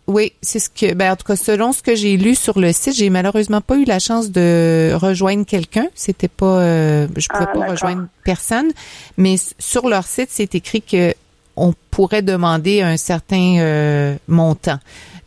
Oui, 0.09 0.35
c'est 0.41 0.61
ce 0.61 0.71
que, 0.71 0.95
ben, 0.95 1.13
en 1.13 1.17
tout 1.17 1.25
cas, 1.25 1.35
selon 1.35 1.73
ce 1.73 1.83
que 1.83 1.97
j'ai 1.97 2.17
lu 2.17 2.37
sur 2.37 2.61
le 2.61 2.73
site, 2.73 2.95
j'ai 2.95 3.11
malheureusement 3.11 3.61
pas 3.61 3.77
eu 3.77 3.85
la 3.85 3.99
chance 3.99 4.31
de 4.31 4.93
rejoindre 4.95 5.45
quelqu'un. 5.45 5.87
C'était 5.97 6.29
pas, 6.29 6.61
euh, 6.61 7.09
je 7.17 7.27
pouvais 7.27 7.47
ah, 7.49 7.59
pas 7.59 7.67
rejoindre 7.71 8.07
personne. 8.23 8.71
Mais 9.17 9.35
sur 9.59 9.89
leur 9.89 10.07
site, 10.07 10.29
c'est 10.31 10.55
écrit 10.55 10.83
que 10.83 11.13
on 11.57 11.75
pourrait 11.91 12.23
demander 12.23 12.83
un 12.83 12.99
certain 12.99 13.57
euh, 13.59 14.15
montant. 14.29 14.79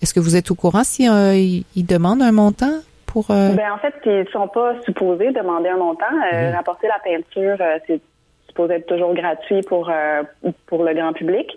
Est-ce 0.02 0.14
que 0.14 0.22
vous 0.22 0.38
êtes 0.38 0.50
au 0.52 0.56
courant 0.56 0.84
si 0.86 1.04
ils 1.04 1.86
demandent 1.86 2.22
un 2.22 2.32
montant? 2.32 2.72
Euh, 3.16 3.54
ben, 3.56 3.72
en 3.72 3.78
fait, 3.78 3.94
ils 4.06 4.28
sont 4.32 4.48
pas 4.48 4.80
supposés 4.84 5.32
demander 5.32 5.70
un 5.70 5.78
montant. 5.78 6.12
Mhm. 6.12 6.56
Rapporter 6.56 6.88
la 6.88 7.00
peinture, 7.04 7.58
euh, 7.60 7.80
c'est 7.88 8.02
supposé 8.48 8.76
être 8.76 8.88
toujours 8.88 9.14
gratuit 9.14 9.62
pour 9.62 9.92
pour 10.66 10.84
le 10.84 10.94
grand 10.94 11.14
public. 11.14 11.56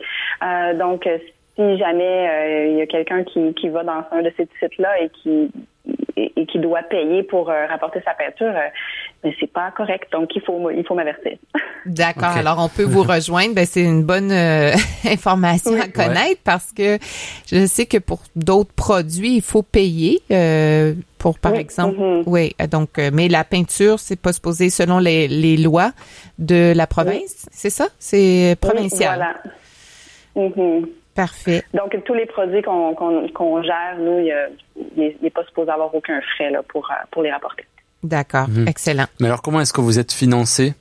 donc, 0.78 1.08
si 1.56 1.78
jamais 1.78 2.68
il 2.70 2.76
y 2.76 2.82
a 2.82 2.86
quelqu'un 2.86 3.24
qui, 3.24 3.54
qui 3.54 3.68
va 3.70 3.82
dans 3.82 4.04
un 4.10 4.22
de 4.22 4.32
ces 4.36 4.48
sites-là 4.60 5.00
et 5.00 5.08
qui 5.08 5.50
et, 6.16 6.46
qui 6.46 6.58
doit 6.58 6.82
payer 6.82 7.22
pour 7.22 7.46
rapporter 7.46 8.00
sa 8.04 8.12
peinture, 8.14 8.52
mais 9.22 9.34
c'est 9.40 9.50
pas 9.50 9.70
correct. 9.70 10.10
Donc 10.12 10.34
il 10.34 10.42
faut 10.42 10.70
il 10.70 10.84
faut 10.86 10.94
m'avertir. 10.94 11.36
D'accord. 11.86 12.36
Alors 12.36 12.58
on 12.58 12.68
peut 12.68 12.84
vous 12.84 13.02
rejoindre. 13.02 13.54
Ben, 13.54 13.66
c'est 13.66 13.82
une 13.82 14.02
bonne 14.02 14.32
information 15.04 15.80
à 15.80 15.88
connaître 15.88 16.40
parce 16.44 16.72
que 16.72 16.98
je 17.50 17.66
sais 17.66 17.86
que 17.86 17.98
pour 17.98 18.20
d'autres 18.36 18.74
produits 18.74 19.36
il 19.36 19.42
faut 19.42 19.62
payer 19.62 20.20
pour 21.22 21.38
par 21.38 21.54
exemple. 21.54 21.98
Mm-hmm. 21.98 22.22
Oui, 22.26 22.54
donc 22.70 22.98
euh, 22.98 23.10
mais 23.12 23.28
la 23.28 23.44
peinture 23.44 23.98
c'est 24.00 24.20
pas 24.20 24.32
supposé 24.32 24.70
selon 24.70 24.98
les, 24.98 25.28
les 25.28 25.56
lois 25.56 25.92
de 26.38 26.72
la 26.74 26.86
province, 26.88 27.46
c'est 27.52 27.70
ça? 27.70 27.86
C'est 27.98 28.56
provincial. 28.60 29.16
voilà. 30.34 30.48
Mm-hmm. 30.48 30.88
Parfait. 31.14 31.62
Donc 31.74 31.96
tous 32.04 32.14
les 32.14 32.26
produits 32.26 32.62
qu'on 32.62 32.94
qu'on 32.94 33.62
gère, 33.62 33.98
nous, 33.98 34.20
il 34.96 35.16
n'est 35.22 35.30
pas 35.30 35.44
supposé 35.44 35.70
avoir 35.70 35.94
aucun 35.94 36.20
frais 36.34 36.50
là 36.50 36.62
pour 36.62 36.90
euh, 36.90 36.94
pour 37.10 37.22
les 37.22 37.30
rapporter. 37.30 37.64
D'accord, 38.02 38.48
mm-hmm. 38.48 38.68
excellent. 38.68 39.04
Mais 39.20 39.26
alors 39.26 39.42
comment 39.42 39.60
est-ce 39.60 39.72
que 39.72 39.80
vous 39.80 39.98
êtes 39.98 40.12
financé? 40.12 40.74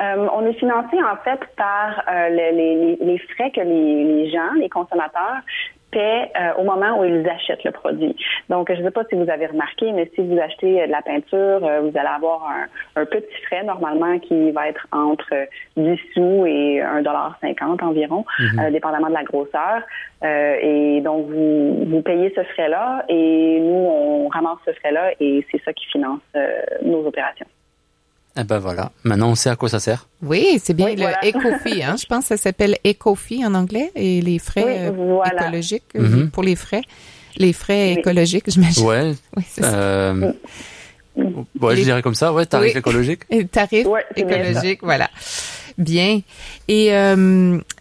Euh, 0.00 0.28
on 0.32 0.46
est 0.46 0.54
financé 0.54 0.96
en 0.96 1.16
fait 1.24 1.40
par 1.56 2.02
les, 2.30 2.52
les, 2.52 2.96
les, 3.02 3.18
frais 3.18 3.50
que 3.50 3.60
les, 3.60 4.04
les 4.04 4.30
gens, 4.30 4.52
les 4.58 4.70
consommateurs 4.70 5.42
paient 5.90 6.30
euh, 6.40 6.54
au 6.58 6.64
moment 6.64 7.00
où 7.00 7.04
ils 7.04 7.28
achètent 7.28 7.64
le 7.64 7.72
produit. 7.72 8.16
Donc, 8.48 8.72
je 8.72 8.78
ne 8.78 8.84
sais 8.84 8.90
pas 8.90 9.04
si 9.08 9.14
vous 9.14 9.28
avez 9.30 9.46
remarqué, 9.46 9.92
mais 9.92 10.10
si 10.14 10.22
vous 10.22 10.38
achetez 10.38 10.86
de 10.86 10.90
la 10.90 11.02
peinture, 11.02 11.64
euh, 11.64 11.80
vous 11.80 11.96
allez 11.96 12.08
avoir 12.08 12.48
un, 12.96 13.04
petit 13.04 13.42
frais 13.46 13.64
normalement 13.64 14.18
qui 14.18 14.50
va 14.52 14.68
être 14.68 14.86
entre 14.92 15.34
10 15.76 15.98
sous 16.14 16.46
et 16.46 16.80
1,50 16.80 17.82
environ, 17.82 18.24
mhm. 18.38 18.60
euh, 18.60 18.70
dépendamment 18.70 19.08
de 19.08 19.14
la 19.14 19.24
grosseur. 19.24 19.82
et 20.22 21.00
donc, 21.02 21.26
vous, 21.26 21.84
vous 21.86 22.02
payez 22.02 22.32
ce 22.36 22.42
frais-là 22.42 23.04
et 23.08 23.60
nous, 23.60 23.74
on 23.74 24.28
ramasse 24.28 24.58
ce 24.66 24.72
frais-là 24.72 25.12
et 25.18 25.44
c'est 25.50 25.62
ça 25.64 25.72
qui 25.72 25.86
finance 25.86 26.20
nos 26.82 27.06
opérations. 27.06 27.46
Eh 28.36 28.44
ben 28.44 28.58
voilà, 28.58 28.92
maintenant 29.02 29.30
on 29.30 29.34
sait 29.34 29.50
à 29.50 29.56
quoi 29.56 29.68
ça 29.68 29.80
sert. 29.80 30.06
Oui, 30.22 30.60
c'est 30.62 30.74
bien 30.74 30.94
le 30.94 31.28
Ecofi, 31.28 31.82
hein. 31.82 31.96
Je 32.00 32.06
pense 32.06 32.28
que 32.28 32.28
ça 32.28 32.36
s'appelle 32.36 32.76
Ecofi 32.86 33.44
en 33.44 33.54
anglais 33.54 33.90
et 33.96 34.20
les 34.20 34.38
frais 34.38 34.88
euh, 34.88 35.22
écologiques 35.24 35.82
euh, 35.96 36.02
mhm. 36.02 36.30
pour 36.30 36.44
les 36.44 36.54
frais, 36.54 36.82
les 37.36 37.52
frais 37.52 37.94
écologiques, 37.94 38.44
j'imagine. 38.48 38.86
Ouais. 38.86 39.14
Oui, 39.36 39.42
c'est 39.48 39.64
euh, 39.64 40.32
Ouais, 41.60 41.76
je 41.76 41.82
dirais 41.82 42.02
comme 42.02 42.14
ça, 42.14 42.32
ouais, 42.32 42.46
tarif 42.46 42.76
écologique. 42.76 43.22
tarif 43.50 43.86
écologique, 44.14 44.78
voilà. 44.82 45.10
Bien. 45.76 46.20
Et 46.68 46.92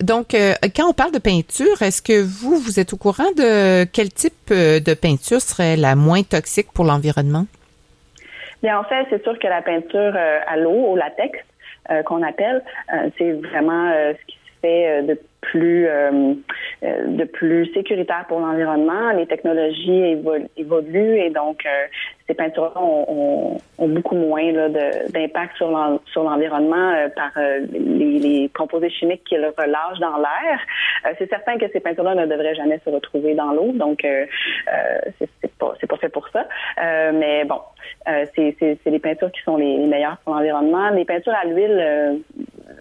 donc, 0.02 0.36
quand 0.76 0.90
on 0.90 0.94
parle 0.94 1.12
de 1.12 1.20
peinture, 1.20 1.82
est-ce 1.82 2.02
que 2.02 2.22
vous, 2.22 2.58
vous 2.58 2.80
êtes 2.80 2.92
au 2.92 2.98
courant 2.98 3.32
de 3.38 3.86
quel 3.86 4.12
type 4.12 4.50
de 4.50 4.94
peinture 4.96 5.42
serait 5.42 5.78
la 5.78 5.96
moins 5.96 6.24
toxique 6.24 6.72
pour 6.74 6.86
l'environnement? 6.86 7.46
Bien, 8.62 8.80
en 8.80 8.84
fait, 8.84 9.06
c'est 9.10 9.24
sûr 9.24 9.38
que 9.40 9.48
la 9.48 9.62
peinture 9.62 10.14
euh, 10.16 10.40
à 10.48 10.58
l'eau, 10.58 10.72
au 10.72 10.96
latex, 10.96 11.40
euh, 11.92 12.04
qu'on 12.04 12.22
appelle, 12.24 12.64
euh, 12.94 13.10
c'est 13.18 13.32
vraiment 13.32 13.92
ce 13.92 14.26
qui 14.26 14.38
se 14.38 14.60
fait 14.62 15.04
de 15.04 15.20
plus 15.42 15.88
de 16.82 17.24
plus 17.24 17.72
sécuritaire 17.74 18.26
pour 18.28 18.40
l'environnement. 18.40 19.12
Les 19.12 19.26
technologies 19.26 20.18
évoluent 20.58 21.18
et 21.18 21.30
donc 21.30 21.66
ces 22.30 22.36
peintures-là 22.36 22.82
ont, 22.82 23.58
beaucoup 23.78 24.16
moins 24.16 24.52
d'impact 25.10 25.58
sur 25.58 25.70
l'environnement 25.72 26.94
par 27.16 27.32
les, 27.74 28.20
les, 28.20 28.50
composés 28.50 28.90
chimiques 28.90 29.24
qu'ils 29.24 29.52
relâchent 29.58 30.00
dans 30.00 30.18
l'air. 30.18 30.60
c'est 31.18 31.30
certain 31.30 31.58
que 31.58 31.66
ces 31.74 31.80
peintures-là 31.80 32.16
ne 32.16 32.26
devraient 32.26 32.56
jamais 32.56 32.80
se 32.86 32.90
retrouver 32.90 33.34
dans 33.34 33.52
l'eau, 33.52 33.72
donc 33.74 34.06
c'est 35.20 35.58
pas 35.58 35.74
pas 35.88 35.98
fait 35.98 36.10
pour 36.10 36.28
ça. 36.30 36.46
mais 37.14 37.46
bon, 37.46 37.60
euh, 38.08 38.26
c'est 38.36 38.80
les 38.86 39.00
peintures 39.00 39.32
qui 39.32 39.42
sont 39.42 39.58
les, 39.58 39.78
meilleures 39.88 40.18
pour 40.24 40.34
l'environnement. 40.34 40.90
Les 40.90 41.06
peintures 41.06 41.34
à 41.34 41.46
l'huile, 41.46 41.78
euh, 41.80 42.16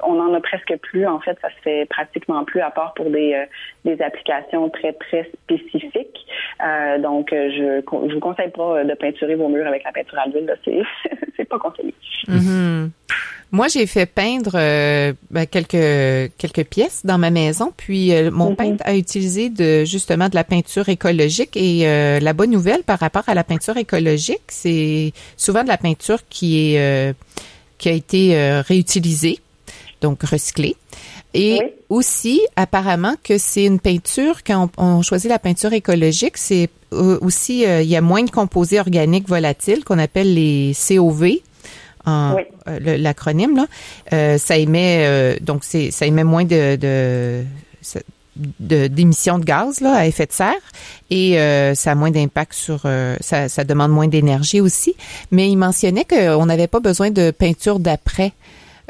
on 0.03 0.15
n'en 0.15 0.35
a 0.35 0.41
presque 0.41 0.77
plus. 0.83 1.07
En 1.07 1.21
fait, 1.21 1.37
ça 1.41 1.49
se 1.49 1.63
fait 1.63 1.87
pratiquement 1.89 2.45
plus 2.45 2.61
à 2.61 2.71
part 2.71 2.95
pour 2.95 3.11
des, 3.11 3.45
des 3.85 4.01
applications 4.03 4.69
très, 4.71 4.93
très 4.93 5.31
spécifiques. 5.45 6.27
donc, 7.01 7.29
je 7.31 7.83
je 8.09 8.15
vous 8.15 8.21
conseille 8.21 8.51
pas 8.51 8.85
de 8.85 8.95
peinturer 8.95 9.35
vos 9.35 9.49
murs 9.49 9.67
avec 9.67 9.85
la 9.85 9.93
peinture 9.93 10.19
à 10.19 10.27
l'huile. 10.27 10.53
C'est, 10.65 10.83
c'est 11.37 11.49
pas 11.49 11.59
conseillé. 11.59 11.95
Mm-hmm. 12.27 12.91
Moi, 13.51 13.69
j'ai 13.69 13.87
fait 13.87 14.05
peindre 14.05 14.53
euh, 14.57 15.15
ben, 15.31 15.47
quelques 15.47 16.33
quelques 16.37 16.65
pièces 16.65 17.07
dans 17.07 17.17
ma 17.17 17.31
maison, 17.31 17.73
puis 17.75 18.13
euh, 18.13 18.31
mon 18.31 18.51
mhm. 18.51 18.57
peintre 18.57 18.83
a 18.87 18.95
utilisé 18.95 19.49
de 19.49 19.85
justement 19.85 20.29
de 20.29 20.35
la 20.35 20.45
peinture 20.45 20.89
écologique. 20.91 21.57
Et 21.57 21.89
euh, 21.89 22.21
la 22.21 22.35
bonne 22.35 22.51
nouvelle 22.51 22.83
par 22.83 22.99
rapport 22.99 23.27
à 23.27 23.35
la 23.35 23.45
peinture 23.45 23.79
écologique, 23.79 24.43
c'est 24.49 25.13
souvent 25.39 25.63
de 25.63 25.69
la 25.69 25.79
peinture 25.79 26.19
qui 26.29 26.75
est 26.75 27.15
qui 27.79 27.89
a 27.89 27.93
été 27.93 28.61
réutilisée, 28.67 29.39
donc 30.01 30.23
recyclée. 30.23 30.77
Et 31.35 31.61
aussi, 31.89 32.41
apparemment, 32.57 33.15
que 33.23 33.39
c'est 33.39 33.65
une 33.65 33.81
peinture, 33.81 34.43
quand 34.45 34.71
on, 34.79 35.03
choisit 35.03 35.31
la 35.31 35.39
peinture 35.39 35.73
écologique, 35.73 36.39
c'est 36.39 36.71
aussi, 36.91 37.65
il 37.65 37.87
y 37.87 37.97
a 37.97 38.01
moins 38.01 38.23
de 38.23 38.31
composés 38.31 38.81
organiques 38.81 39.29
volatiles 39.29 39.85
qu'on 39.85 39.99
appelle 39.99 40.33
les 40.33 40.73
COV, 40.75 41.41
euh, 42.69 42.97
l'acronyme 42.99 43.57
là, 43.57 43.67
euh, 44.13 44.39
ça 44.39 44.57
émet 44.57 45.05
euh, 45.07 45.37
donc 45.41 45.65
c'est 45.65 45.91
ça 45.91 46.07
émet 46.07 46.25
moins 46.25 46.45
de, 46.45 46.77
de 46.77 47.45
d'émissions 48.61 49.39
de, 49.39 49.45
gaz 49.45 49.81
là, 49.81 49.95
à 49.95 50.07
effet 50.07 50.27
de 50.27 50.33
serre. 50.33 50.55
Et 51.11 51.35
ça 51.75 51.91
a 51.91 51.95
moins 51.97 52.13
d'impact 52.13 52.53
sur 52.53 52.83
ça, 53.21 53.49
ça 53.49 53.65
demande 53.65 53.91
moins 53.91 54.07
d'énergie 54.07 54.61
aussi. 54.61 54.95
Mais 55.33 55.51
il 55.51 55.57
mentionnait 55.57 56.05
qu'on 56.05 56.47
n'avait 56.47 56.69
pas 56.69 56.79
besoin 56.79 57.11
de 57.11 57.33
peinture 57.33 57.81
d'après 57.81 58.33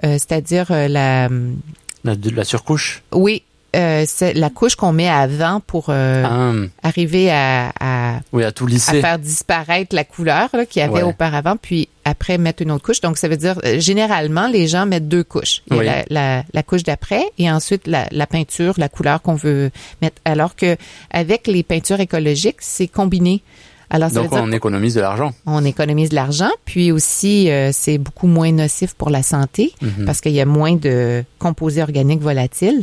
c'est-à-dire 0.02 0.66
la, 0.70 1.28
la 1.28 2.14
la 2.14 2.44
surcouche? 2.44 3.02
Oui 3.12 3.42
euh, 3.76 4.04
c'est 4.06 4.32
la 4.32 4.48
couche 4.48 4.76
qu'on 4.76 4.92
met 4.92 5.10
avant 5.10 5.60
pour 5.60 5.86
euh, 5.90 6.24
ah. 6.24 6.52
arriver 6.82 7.30
à, 7.30 7.70
à, 7.78 8.20
oui, 8.32 8.42
à, 8.42 8.50
tout 8.50 8.66
lisser. 8.66 8.98
à 8.98 9.00
faire 9.02 9.18
disparaître 9.18 9.94
la 9.94 10.04
couleur 10.04 10.48
qu'il 10.70 10.80
y 10.80 10.82
avait 10.82 11.02
auparavant, 11.02 11.56
puis 11.60 11.90
après 12.06 12.38
mettre 12.38 12.62
une 12.62 12.70
autre 12.70 12.84
couche. 12.84 13.02
Donc, 13.02 13.18
ça 13.18 13.28
veut 13.28 13.36
dire, 13.36 13.60
euh, 13.66 13.78
généralement, 13.78 14.48
les 14.48 14.68
gens 14.68 14.86
mettent 14.86 15.08
deux 15.08 15.22
couches. 15.22 15.62
Il 15.70 15.76
y 15.76 15.88
a 15.88 16.04
la, 16.08 16.44
la, 16.50 16.62
couche 16.62 16.82
d'après 16.82 17.22
et 17.36 17.50
ensuite 17.50 17.86
la, 17.86 18.08
la, 18.10 18.26
peinture, 18.26 18.72
la 18.78 18.88
couleur 18.88 19.20
qu'on 19.20 19.34
veut 19.34 19.70
mettre. 20.00 20.16
Alors 20.24 20.56
que 20.56 20.78
avec 21.10 21.46
les 21.46 21.62
peintures 21.62 22.00
écologiques, 22.00 22.60
c'est 22.60 22.88
combiné. 22.88 23.42
Alors, 23.90 24.10
Donc, 24.10 24.32
on 24.32 24.52
économise 24.52 24.94
de 24.94 25.00
l'argent. 25.00 25.30
On 25.46 25.64
économise 25.64 26.10
de 26.10 26.14
l'argent, 26.14 26.50
puis 26.66 26.92
aussi, 26.92 27.50
euh, 27.50 27.70
c'est 27.72 27.96
beaucoup 27.96 28.26
moins 28.26 28.52
nocif 28.52 28.94
pour 28.94 29.08
la 29.08 29.22
santé 29.22 29.72
mhm. 29.80 30.04
parce 30.04 30.20
qu'il 30.20 30.32
y 30.32 30.40
a 30.40 30.44
moins 30.44 30.74
de 30.76 31.22
composés 31.38 31.82
organiques 31.82 32.20
volatiles. 32.20 32.82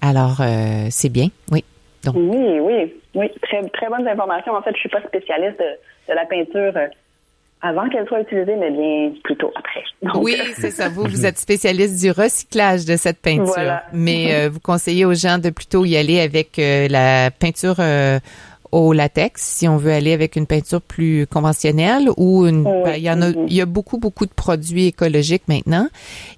Alors, 0.00 0.40
euh, 0.40 0.86
c'est 0.90 1.08
bien, 1.08 1.28
oui. 1.50 1.64
Donc. 2.04 2.14
Oui, 2.16 2.60
oui, 2.60 2.94
oui. 3.14 3.30
Très, 3.42 3.62
très 3.70 3.88
bonnes 3.88 4.06
informations. 4.06 4.52
En 4.52 4.62
fait, 4.62 4.70
je 4.74 4.80
suis 4.80 4.88
pas 4.88 5.02
spécialiste 5.02 5.58
de, 5.58 6.14
la 6.14 6.24
peinture 6.26 6.72
euh, 6.76 6.86
avant 7.60 7.88
qu'elle 7.88 8.06
soit 8.06 8.20
utilisée, 8.20 8.54
mais 8.54 8.70
bien 8.70 9.12
plutôt 9.24 9.50
après. 9.56 9.82
oui, 10.20 10.36
c'est 10.54 10.70
ça. 10.70 10.88
Vous, 10.88 11.02
vous 11.08 11.26
êtes 11.26 11.38
spécialiste 11.38 12.00
du 12.00 12.12
recyclage 12.12 12.84
de 12.84 12.94
cette 12.94 13.20
peinture. 13.20 13.80
Mais 13.92 14.48
vous 14.48 14.60
conseillez 14.60 15.04
aux 15.04 15.14
gens 15.14 15.38
de 15.38 15.50
plutôt 15.50 15.84
y 15.84 15.96
aller 15.96 16.20
avec 16.20 16.58
la 16.58 17.32
peinture 17.32 17.76
au 18.74 18.92
latex 18.92 19.40
si 19.40 19.68
on 19.68 19.76
veut 19.76 19.92
aller 19.92 20.12
avec 20.12 20.34
une 20.34 20.46
peinture 20.46 20.82
plus 20.82 21.28
conventionnelle 21.28 22.10
ou 22.16 22.44
une 22.44 22.64
ben, 22.64 22.94
il 22.96 23.04
y 23.04 23.10
en 23.10 23.22
a 23.22 23.30
il 23.30 23.54
y 23.54 23.60
a 23.60 23.66
beaucoup 23.66 23.98
beaucoup 23.98 24.26
de 24.26 24.32
produits 24.32 24.86
écologiques 24.86 25.44
maintenant. 25.46 25.88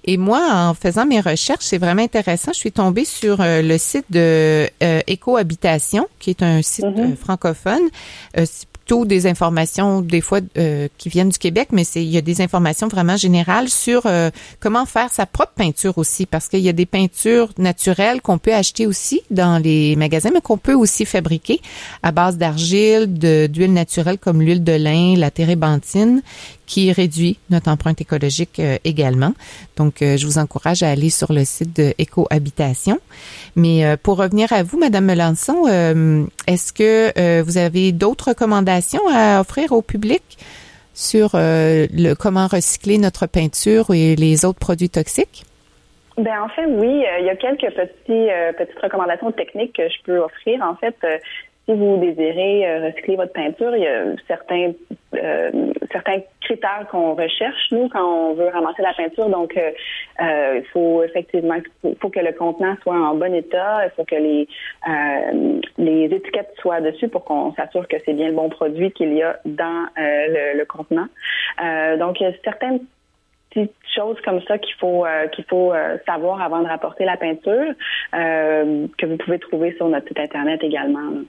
Et 0.05 0.17
moi 0.17 0.47
en 0.51 0.73
faisant 0.75 1.07
mes 1.07 1.19
recherches 1.19 1.65
c'est 1.65 1.79
vraiment 1.79 2.03
intéressant. 2.03 2.51
Je 2.53 2.59
suis 2.59 2.71
tombée 2.71 3.05
sur 3.05 3.41
euh, 3.41 3.63
le 3.63 3.77
site 3.79 4.05
de 4.11 4.69
euh, 4.83 5.01
Écohabitation 5.07 6.07
qui 6.19 6.29
est 6.29 6.43
un 6.43 6.61
site 6.61 6.85
mm-hmm. 6.85 7.13
euh, 7.13 7.15
francophone 7.15 7.89
des 9.05 9.27
informations 9.27 10.01
des 10.01 10.21
fois 10.21 10.39
euh, 10.57 10.87
qui 10.97 11.09
viennent 11.09 11.29
du 11.29 11.37
Québec, 11.37 11.69
mais 11.71 11.83
c'est 11.83 12.03
il 12.03 12.09
y 12.09 12.17
a 12.17 12.21
des 12.21 12.41
informations 12.41 12.87
vraiment 12.87 13.17
générales 13.17 13.69
sur 13.69 14.05
euh, 14.05 14.31
comment 14.59 14.85
faire 14.85 15.11
sa 15.11 15.25
propre 15.25 15.51
peinture 15.55 15.97
aussi, 15.97 16.25
parce 16.25 16.47
qu'il 16.47 16.61
y 16.61 16.69
a 16.69 16.73
des 16.73 16.85
peintures 16.85 17.49
naturelles 17.57 18.21
qu'on 18.21 18.37
peut 18.37 18.53
acheter 18.53 18.87
aussi 18.87 19.21
dans 19.29 19.61
les 19.61 19.95
magasins, 19.95 20.31
mais 20.33 20.41
qu'on 20.41 20.57
peut 20.57 20.73
aussi 20.73 21.05
fabriquer 21.05 21.59
à 22.01 22.11
base 22.11 22.37
d'argile, 22.37 23.07
d'huile 23.07 23.73
naturelle 23.73 24.17
comme 24.17 24.41
l'huile 24.41 24.63
de 24.63 24.73
lin, 24.73 25.15
la 25.17 25.31
térébenthine, 25.31 26.21
qui 26.67 26.91
réduit 26.91 27.39
notre 27.49 27.71
empreinte 27.71 28.01
écologique 28.01 28.59
euh, 28.59 28.77
également. 28.83 29.31
Donc, 29.77 30.01
euh, 30.01 30.17
je 30.17 30.25
vous 30.27 30.37
encourage 30.37 30.83
à 30.83 30.89
aller 30.89 31.09
sur 31.09 31.33
le 31.33 31.45
site 31.45 31.75
de 31.75 31.93
Écohabitation. 31.97 32.99
Mais 33.55 33.85
euh, 33.85 33.95
pour 34.01 34.17
revenir 34.17 34.53
à 34.53 34.61
vous, 34.61 34.77
Madame 34.77 35.05
Melançon, 35.05 35.65
est-ce 36.47 36.73
que 36.73 37.41
vous 37.41 37.57
avez 37.57 37.93
d'autres 37.93 38.29
recommandations 38.29 39.01
à 39.11 39.39
offrir 39.39 39.71
au 39.71 39.81
public 39.81 40.21
sur 40.93 41.31
le 41.33 42.13
comment 42.13 42.47
recycler 42.47 42.97
notre 42.97 43.25
peinture 43.27 43.93
et 43.93 44.15
les 44.15 44.43
autres 44.43 44.59
produits 44.59 44.89
toxiques? 44.89 45.45
Ben 46.17 46.41
en 46.41 46.49
fait 46.49 46.65
oui, 46.65 47.03
il 47.19 47.25
y 47.25 47.29
a 47.29 47.35
quelques 47.35 47.73
petits 47.73 48.27
petites 48.57 48.79
recommandations 48.81 49.31
techniques 49.31 49.75
que 49.77 49.87
je 49.87 50.03
peux 50.03 50.17
offrir. 50.17 50.61
En 50.61 50.75
fait, 50.75 50.95
si 51.67 51.75
vous 51.75 51.97
désirez 51.97 52.65
euh, 52.65 52.87
recycler 52.87 53.17
votre 53.17 53.33
peinture, 53.33 53.75
il 53.75 53.83
y 53.83 53.87
a 53.87 54.15
certains 54.27 54.71
euh, 55.15 55.73
certains 55.91 56.19
critères 56.41 56.85
qu'on 56.89 57.13
recherche 57.13 57.71
nous 57.71 57.89
quand 57.89 58.03
on 58.03 58.33
veut 58.35 58.47
ramasser 58.47 58.81
la 58.81 58.93
peinture. 58.93 59.29
Donc, 59.29 59.57
euh, 59.57 60.59
il 60.59 60.65
faut 60.71 61.03
effectivement 61.03 61.57
faut, 61.99 62.09
que 62.09 62.19
le 62.19 62.31
contenant 62.31 62.75
soit 62.83 62.95
en 62.95 63.15
bon 63.15 63.33
état. 63.33 63.85
Il 63.85 63.91
faut 63.95 64.05
que 64.05 64.15
les 64.15 64.47
les 65.77 66.05
étiquettes 66.05 66.53
soient 66.59 66.81
dessus 66.81 67.09
pour 67.09 67.25
qu'on 67.25 67.53
s'assure 67.55 67.87
que 67.87 67.97
c'est 68.05 68.13
bien 68.13 68.27
le 68.27 68.33
bon 68.33 68.49
produit 68.49 68.91
qu'il 68.91 69.13
y 69.13 69.21
a 69.21 69.37
dans 69.45 69.87
le, 69.97 70.57
le, 70.57 70.65
contenant. 70.65 71.07
donc, 71.97 72.21
il 72.21 72.23
y 72.23 72.27
a 72.27 72.33
certaines 72.43 72.79
petites 73.49 73.73
choses 73.93 74.19
comme 74.21 74.41
ça 74.43 74.57
qu'il 74.57 74.75
faut 74.75 75.05
qu'il 75.33 75.45
faut 75.45 75.73
savoir 76.05 76.41
avant 76.41 76.61
de 76.61 76.67
rapporter 76.67 77.05
la 77.05 77.17
peinture 77.17 77.73
que 78.11 79.05
vous 79.05 79.17
pouvez 79.17 79.39
trouver 79.39 79.73
sur 79.75 79.89
notre 79.89 80.07
site 80.07 80.19
internet 80.19 80.63
également. 80.63 81.23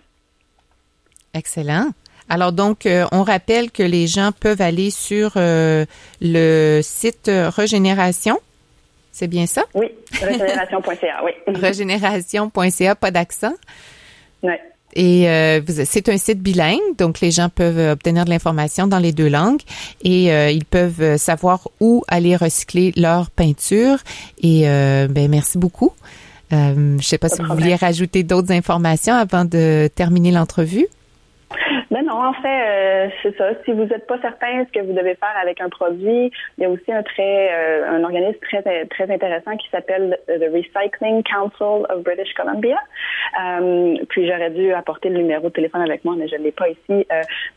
Excellent. 1.35 1.91
Alors 2.29 2.53
donc, 2.53 2.85
euh, 2.85 3.07
on 3.13 3.23
rappelle 3.23 3.71
que 3.71 3.83
les 3.83 4.07
gens 4.07 4.31
peuvent 4.39 4.61
aller 4.61 4.91
sur 4.91 5.33
euh, 5.37 5.87
le 6.21 6.81
site 6.83 7.31
Régénération. 7.33 8.39
C'est 9.13 9.29
bien 9.29 9.47
ça? 9.47 9.65
Oui, 9.75 9.91
régénération.ca, 10.21 11.25
oui. 11.25 11.33
régénération.ca, 11.55 12.95
pas 12.95 13.11
d'accent. 13.11 13.55
Oui. 14.43 14.53
Et 14.95 15.29
euh, 15.29 15.61
c'est 15.85 16.09
un 16.09 16.17
site 16.17 16.41
bilingue, 16.41 16.97
donc 16.97 17.21
les 17.21 17.31
gens 17.31 17.49
peuvent 17.49 17.93
obtenir 17.93 18.25
de 18.25 18.31
l'information 18.31 18.87
dans 18.87 18.99
les 18.99 19.13
deux 19.13 19.29
langues 19.29 19.61
et 20.03 20.27
ils 20.51 20.65
peuvent 20.65 21.19
savoir 21.19 21.69
où 21.79 22.05
aller 22.09 22.37
recycler 22.37 22.93
leur 22.97 23.31
peinture. 23.31 23.99
Et 24.43 24.63
ben 24.63 25.29
merci 25.29 25.59
beaucoup. 25.59 25.93
je 26.51 26.57
ne 26.75 27.03
sais 27.03 27.19
pas 27.19 27.29
si 27.29 27.43
vous 27.43 27.55
vouliez 27.55 27.75
rajouter 27.75 28.23
d'autres 28.23 28.51
informations 28.51 29.15
avant 29.15 29.45
de 29.45 29.91
terminer 29.95 30.33
l'entrevue. 30.33 30.87
En 32.19 32.33
fait, 32.33 32.49
euh, 32.49 33.09
c'est 33.23 33.37
ça. 33.37 33.51
Si 33.65 33.71
vous 33.71 33.85
n'êtes 33.85 34.09
pas 34.09 34.21
certain 34.21 34.65
ce 34.65 34.73
que 34.73 34.85
vous 34.85 34.93
devez 34.93 35.15
faire 35.15 35.35
avec 35.41 35.61
un 35.61 35.69
produit, 35.69 36.33
il 36.57 36.63
y 36.63 36.65
a 36.65 36.69
aussi 36.69 36.91
un 36.93 37.05
euh, 37.21 37.91
un 37.91 38.03
organisme 38.03 38.41
très 38.41 38.61
très 38.87 39.09
intéressant 39.09 39.57
qui 39.57 39.69
s'appelle 39.71 40.19
the 40.27 40.51
Recycling 40.53 41.23
Council 41.23 41.87
of 41.89 42.03
British 42.03 42.35
Columbia. 42.35 42.77
Euh, 43.41 43.95
puis 44.09 44.27
j'aurais 44.27 44.51
dû 44.51 44.73
apporter 44.73 45.11
le 45.11 45.19
numéro 45.19 45.45
de 45.45 45.53
téléphone 45.53 45.83
avec 45.83 46.05
moi, 46.05 46.17
mais 46.19 46.27
je 46.27 46.35
ne 46.35 46.43
l'ai 46.43 46.51
pas 46.51 46.69
ici. 46.69 47.07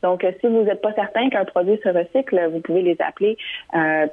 donc, 0.03 0.23
si 0.39 0.47
vous 0.47 0.61
n'êtes 0.61 0.81
pas 0.81 0.93
certain 0.93 1.29
qu'un 1.29 1.45
produit 1.45 1.79
se 1.83 1.89
recycle, 1.89 2.39
vous 2.51 2.59
pouvez 2.59 2.83
les 2.83 2.97
appeler. 2.99 3.37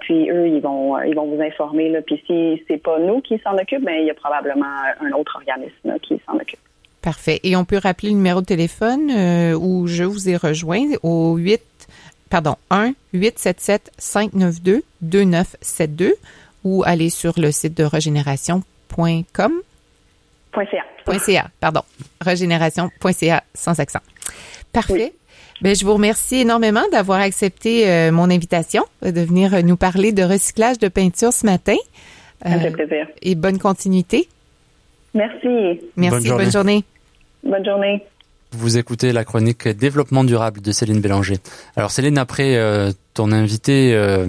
puis 0.00 0.30
eux, 0.30 0.48
ils 0.48 0.62
vont 0.62 0.98
ils 1.02 1.14
vont 1.14 1.26
vous 1.26 1.42
informer. 1.42 1.94
Puis 2.06 2.22
si 2.26 2.64
c'est 2.68 2.82
pas 2.82 2.98
nous 2.98 3.20
qui 3.20 3.38
s'en 3.40 3.54
occupe, 3.58 3.84
ben 3.84 3.96
il 4.00 4.06
y 4.06 4.10
a 4.10 4.14
probablement 4.14 4.76
un 5.02 5.12
autre 5.12 5.36
organisme 5.36 5.98
qui 6.00 6.18
s'en 6.26 6.36
occupe. 6.36 6.67
Parfait. 7.08 7.40
Et 7.42 7.56
on 7.56 7.64
peut 7.64 7.78
rappeler 7.82 8.10
le 8.10 8.16
numéro 8.16 8.42
de 8.42 8.44
téléphone 8.44 9.10
euh, 9.10 9.54
où 9.54 9.86
je 9.86 10.04
vous 10.04 10.28
ai 10.28 10.36
rejoint 10.36 10.84
au 11.02 11.36
8 11.36 11.62
pardon 12.28 12.56
1 12.68 12.92
877 13.14 13.92
592 13.96 14.82
2972 15.00 16.12
ou 16.64 16.82
aller 16.84 17.08
sur 17.08 17.32
le 17.40 17.50
site 17.50 17.74
de 17.74 17.84
régénération.com 17.84 19.52
.ca. 20.52 21.50
pardon. 21.60 21.80
Régénération.ca 22.20 23.42
sans 23.54 23.80
accent. 23.80 24.00
Parfait. 24.74 25.14
Ben, 25.62 25.74
je 25.74 25.86
vous 25.86 25.94
remercie 25.94 26.40
énormément 26.40 26.84
d'avoir 26.92 27.20
accepté 27.20 27.88
euh, 27.88 28.12
mon 28.12 28.28
invitation 28.28 28.84
de 29.00 29.22
venir 29.22 29.64
nous 29.64 29.78
parler 29.78 30.12
de 30.12 30.24
recyclage 30.24 30.78
de 30.78 30.88
peinture 30.88 31.32
ce 31.32 31.46
matin. 31.46 31.76
Euh, 32.44 32.70
plaisir. 32.70 33.06
Et 33.22 33.34
bonne 33.34 33.58
continuité. 33.58 34.28
Merci. 35.14 35.80
Merci. 35.96 36.10
Bonne 36.10 36.22
journée. 36.26 36.44
Bonne 36.44 36.52
journée. 36.52 36.84
Vous 38.52 38.78
écoutez 38.78 39.12
la 39.12 39.24
chronique 39.24 39.68
développement 39.68 40.24
durable 40.24 40.62
de 40.62 40.72
Céline 40.72 41.00
Bélanger. 41.00 41.36
Alors 41.76 41.90
Céline, 41.90 42.16
après 42.16 42.56
euh, 42.56 42.92
ton 43.12 43.30
invité, 43.30 43.92
euh, 43.94 44.24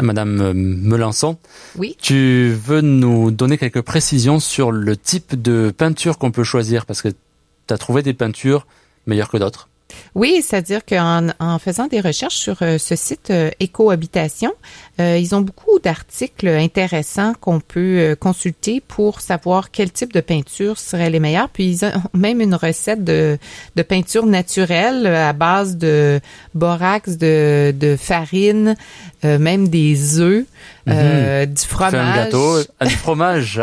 Madame 0.00 0.52
Melançon, 0.52 1.38
oui. 1.76 1.96
tu 2.00 2.52
veux 2.52 2.82
nous 2.82 3.32
donner 3.32 3.58
quelques 3.58 3.82
précisions 3.82 4.38
sur 4.38 4.70
le 4.70 4.96
type 4.96 5.40
de 5.40 5.72
peinture 5.76 6.18
qu'on 6.18 6.30
peut 6.30 6.44
choisir? 6.44 6.86
Parce 6.86 7.02
que 7.02 7.08
tu 7.08 7.74
as 7.74 7.78
trouvé 7.78 8.02
des 8.02 8.14
peintures 8.14 8.66
meilleures 9.06 9.28
que 9.28 9.38
d'autres. 9.38 9.68
Oui, 10.14 10.42
c'est-à-dire 10.42 10.84
qu'en 10.84 11.28
en 11.40 11.58
faisant 11.58 11.86
des 11.86 12.00
recherches 12.00 12.36
sur 12.36 12.62
euh, 12.62 12.78
ce 12.78 12.94
site 12.94 13.30
euh, 13.30 13.50
Écohabitation, 13.58 14.52
euh, 15.00 15.18
ils 15.18 15.34
ont 15.34 15.40
beaucoup 15.40 15.78
d'articles 15.80 16.46
intéressants 16.46 17.34
qu'on 17.40 17.60
peut 17.60 18.16
consulter 18.20 18.80
pour 18.80 19.20
savoir 19.20 19.70
quel 19.70 19.90
type 19.90 20.12
de 20.12 20.20
peinture 20.20 20.78
serait 20.78 21.10
les 21.10 21.20
meilleures. 21.20 21.48
Puis 21.48 21.64
ils 21.66 21.84
ont 21.84 21.92
même 22.14 22.40
une 22.40 22.54
recette 22.54 23.02
de, 23.02 23.38
de 23.74 23.82
peinture 23.82 24.26
naturelle 24.26 25.06
à 25.06 25.32
base 25.32 25.76
de 25.76 26.20
borax, 26.54 27.16
de, 27.16 27.74
de 27.76 27.96
farine, 27.96 28.76
même 29.22 29.68
des 29.68 30.20
œufs, 30.20 30.44
mhm. 30.86 31.46
du 31.46 31.62
fromage. 31.62 31.94
un 31.94 32.16
gâteau, 32.16 32.58
du 32.80 32.94
fromage. 32.96 33.60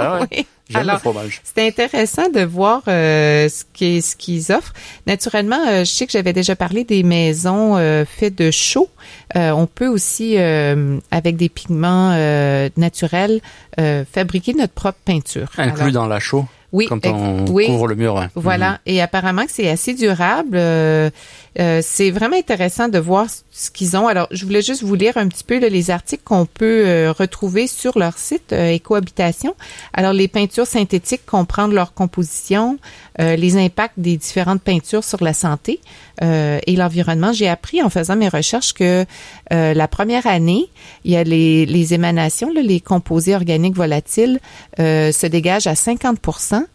C'est 1.44 1.68
intéressant 1.68 2.30
de 2.30 2.42
voir 2.42 2.84
euh, 2.88 3.50
ce 3.50 3.64
qu'ils 3.74 4.02
ce 4.02 4.16
qu'ils 4.16 4.52
offrent. 4.52 4.74
Naturellement, 5.08 5.60
euh, 5.68 5.80
je 5.80 5.92
sais 5.92 6.06
que 6.06 6.12
j'avais 6.12 6.34
déjà 6.34 6.56
parlé 6.56 6.84
des 6.84 7.04
maisons 7.04 7.78
euh, 7.78 8.06
faites 8.06 8.38
de 8.38 8.52
chaux. 8.52 8.90
on 9.36 9.68
peut 9.68 9.88
aussi, 9.88 10.38
avec 10.38 11.38
des 11.38 11.50
pigments 11.50 12.12
naturels, 12.78 13.42
fabriquer 14.12 14.54
notre 14.54 14.74
propre 14.74 15.00
peinture. 15.06 15.50
Inclus 15.58 15.92
dans 15.92 16.08
la 16.08 16.20
chaux. 16.20 16.46
Oui, 16.72 16.86
quand 16.88 17.06
on 17.06 17.46
couvre 17.46 17.88
le 17.88 17.96
mur. 17.96 18.28
Voilà. 18.36 18.72
Mhm. 18.72 18.78
Et 18.88 19.02
apparemment 19.02 19.46
que 19.46 19.52
c'est 19.52 19.70
assez 19.70 19.94
durable. 19.94 20.56
Euh, 20.56 21.10
euh, 21.60 21.82
c'est 21.84 22.12
vraiment 22.12 22.38
intéressant 22.38 22.88
de 22.88 22.98
voir 22.98 23.28
ce 23.52 23.72
qu'ils 23.72 23.98
ont. 23.98 24.08
Alors, 24.08 24.28
je 24.32 24.46
voulais 24.46 24.62
juste 24.62 24.84
vous 24.84 24.96
lire 24.96 25.18
un 25.18 25.28
petit 25.28 25.44
peu 25.44 25.58
les 25.58 25.92
articles 25.92 26.24
qu'on 26.24 26.46
peut 26.46 26.84
euh, 26.86 27.12
retrouver 27.12 27.68
sur 27.68 27.98
leur 27.98 28.18
site 28.18 28.54
Écohabitation. 28.54 29.56
Alors, 29.94 30.14
les 30.14 30.28
peintures 30.28 30.68
synthétiques 30.68 31.26
comprennent 31.26 31.74
leur 31.74 31.94
composition, 31.94 32.78
les 33.20 33.58
impacts 33.58 34.00
des 34.00 34.18
différentes 34.18 34.62
peintures 34.62 35.04
sur 35.04 35.24
la 35.24 35.34
santé 35.34 35.80
et 36.22 36.76
l'environnement. 36.76 37.34
J'ai 37.34 37.48
appris 37.48 37.84
en 37.84 37.90
faisant 37.90 38.16
mes 38.16 38.30
recherches 38.30 38.74
que 38.74 39.06
la 39.52 39.88
première 39.88 40.26
année, 40.26 40.70
il 41.04 41.12
y 41.12 41.18
a 41.18 41.24
les, 41.24 41.66
les 41.66 41.94
émanations, 41.94 42.52
les 42.52 42.80
composés 42.80 43.36
organiques 43.36 43.76
volatiles 43.76 44.40
se 44.78 45.28
dégagent 45.28 45.68
à 45.68 45.76
50 45.76 46.18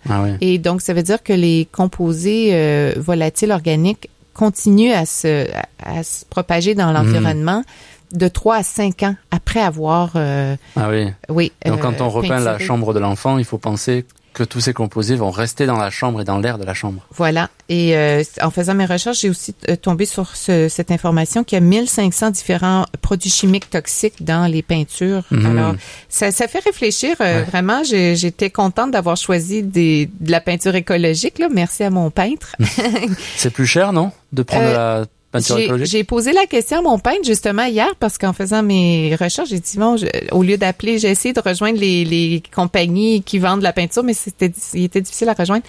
ah 0.09 0.25
et 0.41 0.59
donc, 0.59 0.81
ça 0.81 0.93
veut 0.93 1.03
dire 1.03 1.23
que 1.23 1.33
les 1.33 1.67
composés 1.71 2.51
euh, 2.53 2.93
volatiles 2.97 3.53
organiques 3.53 4.09
continuent 4.37 4.93
à 4.93 5.07
se, 5.07 5.47
à, 5.83 6.03
se 6.03 6.25
propager 6.27 6.75
dans 6.75 6.93
l'environnement. 6.93 7.65
de 8.13 8.29
3 8.29 8.57
à 8.57 8.63
5 8.63 9.03
ans 9.03 9.17
après 9.33 9.61
avoir... 9.61 10.13
Euh, 10.15 10.57
ah 10.77 10.89
oui. 10.91 11.09
Oui. 11.29 11.53
Donc 11.65 11.81
quand 11.81 12.01
on 12.01 12.05
euh, 12.05 12.09
repeint 12.09 12.39
la 12.39 12.59
chambre 12.59 12.95
de 12.95 13.01
l'enfant, 13.01 13.39
il 13.39 13.45
faut 13.45 13.59
penser 13.59 14.05
que 14.37 14.45
tous 14.45 14.61
ces 14.61 14.75
composés 14.75 15.17
vont 15.17 15.31
rester 15.31 15.65
dans 15.65 15.79
la 15.79 15.89
chambre 15.89 16.21
et 16.21 16.25
dans 16.25 16.39
l'air 16.39 16.59
de 16.59 16.65
la 16.65 16.75
chambre. 16.75 17.07
Voilà. 17.11 17.49
Et 17.71 17.97
euh, 17.97 18.23
en 18.43 18.51
faisant 18.51 18.75
mes 18.75 18.85
recherches, 18.85 19.21
j'ai 19.21 19.31
aussi 19.31 19.55
euh, 19.71 19.77
tombé 19.77 20.05
sur 20.05 20.37
cette 20.37 20.91
information 20.91 21.43
qu'il 21.43 21.57
y 21.57 21.59
a 21.59 21.65
1500 21.65 22.33
différents 22.33 22.85
produits 23.01 23.31
chimiques 23.31 23.71
toxiques 23.71 24.25
dans 24.25 24.45
les 24.45 24.63
peintures. 24.63 25.23
Mhm. 25.31 25.47
Alors, 25.47 25.75
ça, 26.11 26.33
ça 26.33 26.49
fait 26.49 26.59
réfléchir. 26.59 27.17
Euh, 27.23 27.45
vraiment, 27.45 27.83
j'étais 27.83 28.51
contente 28.51 28.91
d'avoir 28.91 29.17
choisi 29.17 29.63
des, 29.63 30.11
de 30.21 30.31
la 30.31 30.43
peinture 30.43 30.75
écologique. 30.75 31.39
Là. 31.39 31.49
Merci 31.51 31.83
à 31.85 31.91
mon 31.91 32.11
peintre. 32.11 32.57
C'est 33.37 33.51
plus 33.51 33.67
cher, 33.67 33.95
non 33.95 34.13
De 34.35 34.43
prendre 34.43 34.67
la 34.71 35.07
j'ai 35.39 36.05
posé 36.05 36.33
la 36.33 36.47
question 36.47 36.79
à 36.79 36.83
mon 36.83 36.99
peintre 36.99 37.25
justement 37.25 37.65
hier 37.65 37.95
parce 37.99 38.19
qu'en 38.19 38.33
faisant 38.33 38.63
mes 38.63 39.17
recherches, 39.17 39.49
j'ai 39.51 39.61
dit 39.61 39.79
bon, 39.79 39.97
au 40.33 40.43
lieu 40.43 40.57
d'appeler, 40.57 40.99
j'ai 40.99 41.11
essayé 41.11 41.33
de 41.33 41.41
rejoindre 41.41 41.79
les, 41.79 42.05
les, 42.05 42.43
compagnies 42.55 43.23
qui 43.23 43.39
vendent 43.39 43.63
la 43.63 43.73
peinture, 43.73 44.03
mais 44.03 44.15
c'était 44.15 44.53
il 44.75 44.85
était 44.85 45.01
difficile 45.01 45.29
à 45.29 45.35
rejoindre. 45.35 45.65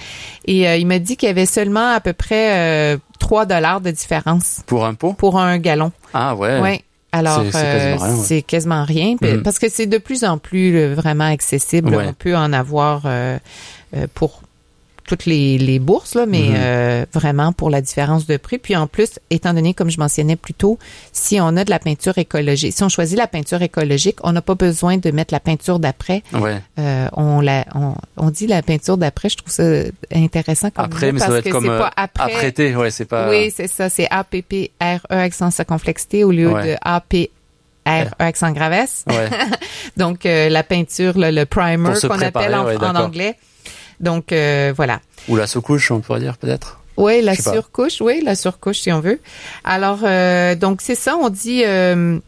Et 0.45 0.67
euh, 0.67 0.77
il 0.77 0.87
m'a 0.87 0.99
dit 0.99 1.17
qu'il 1.17 1.27
y 1.27 1.29
avait 1.29 1.45
seulement 1.45 1.91
à 1.93 1.99
peu 1.99 2.13
près 2.13 2.93
euh, 2.93 2.97
3 3.19 3.45
dollars 3.45 3.81
de 3.81 3.91
différence. 3.91 4.61
Pour 4.65 4.85
un 4.85 4.93
pot? 4.93 5.13
Pour 5.13 5.39
un 5.39 5.57
gallon. 5.57 5.91
Ah 6.13 6.35
ouais. 6.35 6.59
Ouais. 6.59 6.81
Alors, 7.11 7.43
c'est 8.23 8.41
quasiment, 8.41 8.83
rien, 8.83 9.15
mhm. 9.21 9.41
parce 9.41 9.59
que 9.59 9.69
c'est 9.69 9.85
de 9.85 9.97
plus 9.97 10.23
en 10.23 10.37
plus 10.37 10.93
vraiment 10.93 11.25
accessible. 11.25 11.95
On 11.95 12.13
peut 12.13 12.35
en 12.35 12.51
avoir 12.53 13.03
euh, 13.05 13.37
euh, 13.95 14.07
pour 14.13 14.41
toutes 15.07 15.25
les, 15.25 15.57
les 15.57 15.79
bourses, 15.79 16.13
là, 16.13 16.25
mais 16.27 16.49
mhm. 16.49 16.55
euh, 16.55 17.05
vraiment 17.13 17.53
pour 17.53 17.71
la 17.71 17.81
différence 17.81 18.27
de 18.27 18.37
prix. 18.37 18.59
Puis 18.59 18.75
en 18.75 18.85
plus, 18.85 19.19
étant 19.31 19.53
donné, 19.53 19.73
comme 19.73 19.89
je 19.89 19.99
mentionnais 19.99 20.35
plus 20.35 20.53
tôt, 20.53 20.77
si 21.13 21.39
on 21.41 21.47
a 21.57 21.63
de 21.63 21.69
la 21.71 21.79
peinture 21.79 22.17
écologique, 22.17 22.73
si 22.73 22.83
on 22.83 22.89
choisit 22.89 23.17
la 23.17 23.27
peinture 23.27 23.61
écologique, 23.61 24.17
on 24.23 24.33
n'a 24.33 24.41
pas 24.41 24.55
besoin 24.55 24.97
de 24.97 25.09
mettre 25.09 25.33
la 25.33 25.39
peinture 25.39 25.79
d'après. 25.79 26.21
Ouais. 26.33 26.61
Euh, 26.77 27.07
on, 27.13 27.41
la, 27.41 27.65
on, 27.73 27.95
on, 28.17 28.29
dit 28.29 28.45
la 28.45 28.61
peinture 28.61 28.97
d'après, 28.97 29.29
je 29.29 29.37
trouve 29.37 29.51
ça 29.51 29.63
intéressant. 30.13 30.69
Comme 30.69 30.85
après, 30.85 31.11
mais 31.11 31.19
ça 31.19 31.27
doit 31.27 31.39
être 31.39 31.49
comme 31.49 31.65
pas 31.65 31.87
euh, 31.87 31.89
après. 31.95 32.23
apprêté, 32.33 32.75
ouais, 32.75 32.91
c'est 32.91 33.05
pas. 33.05 33.29
Oui, 33.29 33.51
c'est 33.55 33.67
ça, 33.67 33.89
c'est 33.89 34.07
A 34.11 34.23
P 34.23 34.41
P 34.41 34.71
R 34.81 34.99
E 35.11 35.15
accent 35.15 35.49
complexité 35.67 36.23
au 36.23 36.31
lieu 36.31 36.49
de 36.51 36.75
A 36.81 37.01
P 37.01 37.31
R 37.85 37.89
E 37.89 38.07
accent 38.19 38.51
gravesse. 38.51 39.05
Ouais. 39.07 39.29
Donc 39.97 40.25
euh, 40.25 40.49
la 40.49 40.63
peinture, 40.63 41.17
le, 41.17 41.31
le 41.31 41.45
primer 41.45 41.93
qu'on 42.01 42.21
appelle 42.21 42.53
en, 42.53 42.67
en 42.67 42.95
anglais. 42.95 43.35
Donc 43.99 44.31
euh, 44.31 44.73
voilà. 44.75 45.01
Ou 45.27 45.35
la 45.35 45.47
sous-couche, 45.47 45.91
on 45.91 45.99
pourrait 45.99 46.19
dire 46.19 46.37
peut-être? 46.37 46.79
Oui, 46.97 47.21
la 47.21 47.35
surcouche, 47.35 48.01
oui, 48.01 48.21
la 48.23 48.35
surcouche 48.35 48.79
si 48.79 48.91
on 48.91 48.99
veut. 48.99 49.19
Alors 49.63 49.99
euh, 50.03 50.55
donc 50.55 50.81
c'est 50.81 50.95
ça, 50.95 51.15
on 51.15 51.29
dit 51.29 51.63
euh, 51.65 52.19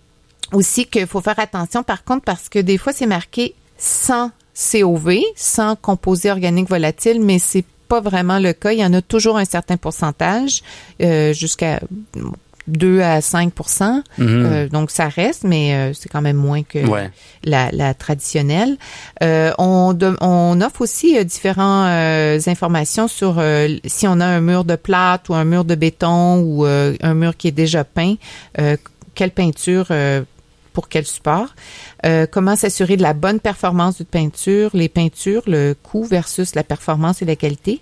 aussi 0.54 0.86
qu'il 0.86 1.08
faut 1.08 1.22
faire 1.22 1.40
attention 1.40 1.82
par 1.82 2.04
contre 2.04 2.24
parce 2.24 2.50
que 2.50 2.60
des 2.60 2.78
fois 2.78 2.94
c'est 2.94 3.08
marqué 3.08 3.56
sans 3.78 4.32
COV, 4.72 5.20
sans 5.36 5.76
composé 5.76 6.30
organique 6.30 6.70
volatile, 6.70 7.22
mais 7.22 7.40
c'est 7.40 7.66
pas 7.88 8.02
vraiment 8.02 8.38
le 8.38 8.54
cas. 8.54 8.72
Il 8.72 8.80
y 8.80 8.86
en 8.86 8.94
a 8.94 9.02
toujours 9.02 9.38
un 9.38 9.46
certain 9.46 9.78
pourcentage, 9.78 10.62
jusqu'à 11.00 11.80
2 12.70 13.02
à 13.02 13.22
5 13.22 13.54
mhm. 13.54 14.02
euh, 14.20 14.70
donc 14.70 14.92
ça 14.92 15.08
reste, 15.08 15.44
mais 15.44 15.74
euh, 15.74 15.94
c'est 15.94 16.10
quand 16.10 16.22
même 16.22 16.38
moins 16.38 16.64
que 16.64 16.80
la, 17.44 17.72
la, 17.72 17.94
traditionnelle. 17.94 18.78
Euh, 19.24 19.52
on, 19.58 19.98
on 20.22 20.62
offre 20.62 20.82
aussi 20.82 21.24
différentes 21.26 22.48
informations 22.48 23.08
sur 23.08 23.42
si 23.86 24.08
on 24.08 24.20
a 24.20 24.26
un 24.26 24.42
mur 24.42 24.64
de 24.64 24.76
plâtre 24.76 25.32
ou 25.32 25.36
un 25.36 25.46
mur 25.46 25.66
de 25.66 25.76
béton 25.76 26.40
ou 26.40 26.66
un 26.66 27.14
mur 27.14 27.36
qui 27.36 27.48
est 27.48 27.52
déjà 27.52 27.84
peint, 27.84 28.16
quelle 29.16 29.32
peinture 29.32 29.88
pour 30.74 30.88
quel 30.88 31.06
support, 31.06 31.56
comment 32.32 32.56
s'assurer 32.56 32.98
de 32.98 33.02
la 33.02 33.14
bonne 33.14 33.40
performance 33.40 33.98
de 34.00 34.04
peinture, 34.04 34.72
les 34.74 34.90
peintures, 34.90 35.44
le 35.48 35.74
coût 35.74 36.06
versus 36.06 36.56
la 36.56 36.64
performance 36.64 37.22
et 37.22 37.26
la 37.26 37.36
qualité 37.36 37.82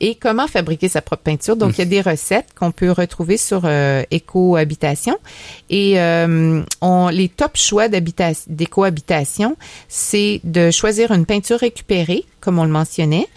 et 0.00 0.14
comment 0.14 0.46
fabriquer 0.46 0.88
sa 0.88 1.02
propre 1.02 1.22
peinture. 1.22 1.56
Donc, 1.56 1.78
il 1.78 1.78
y 1.78 1.82
a 1.82 1.86
des 1.86 2.00
recettes 2.00 2.48
qu'on 2.58 2.72
peut 2.72 2.90
retrouver 2.90 3.36
sur 3.36 3.62
euh, 3.64 4.02
Éco-Habitation. 4.10 5.16
Et 5.70 6.00
euh, 6.00 6.62
on, 6.80 7.08
les 7.08 7.28
top 7.28 7.56
choix 7.56 7.88
d'éco-habitation, 7.88 9.56
c'est 9.88 10.40
de 10.44 10.70
choisir 10.70 11.12
une 11.12 11.26
peinture 11.26 11.58
récupérée, 11.58 12.24
comme 12.40 12.58
on 12.58 12.64
le 12.64 12.70
mentionnait, 12.70 13.28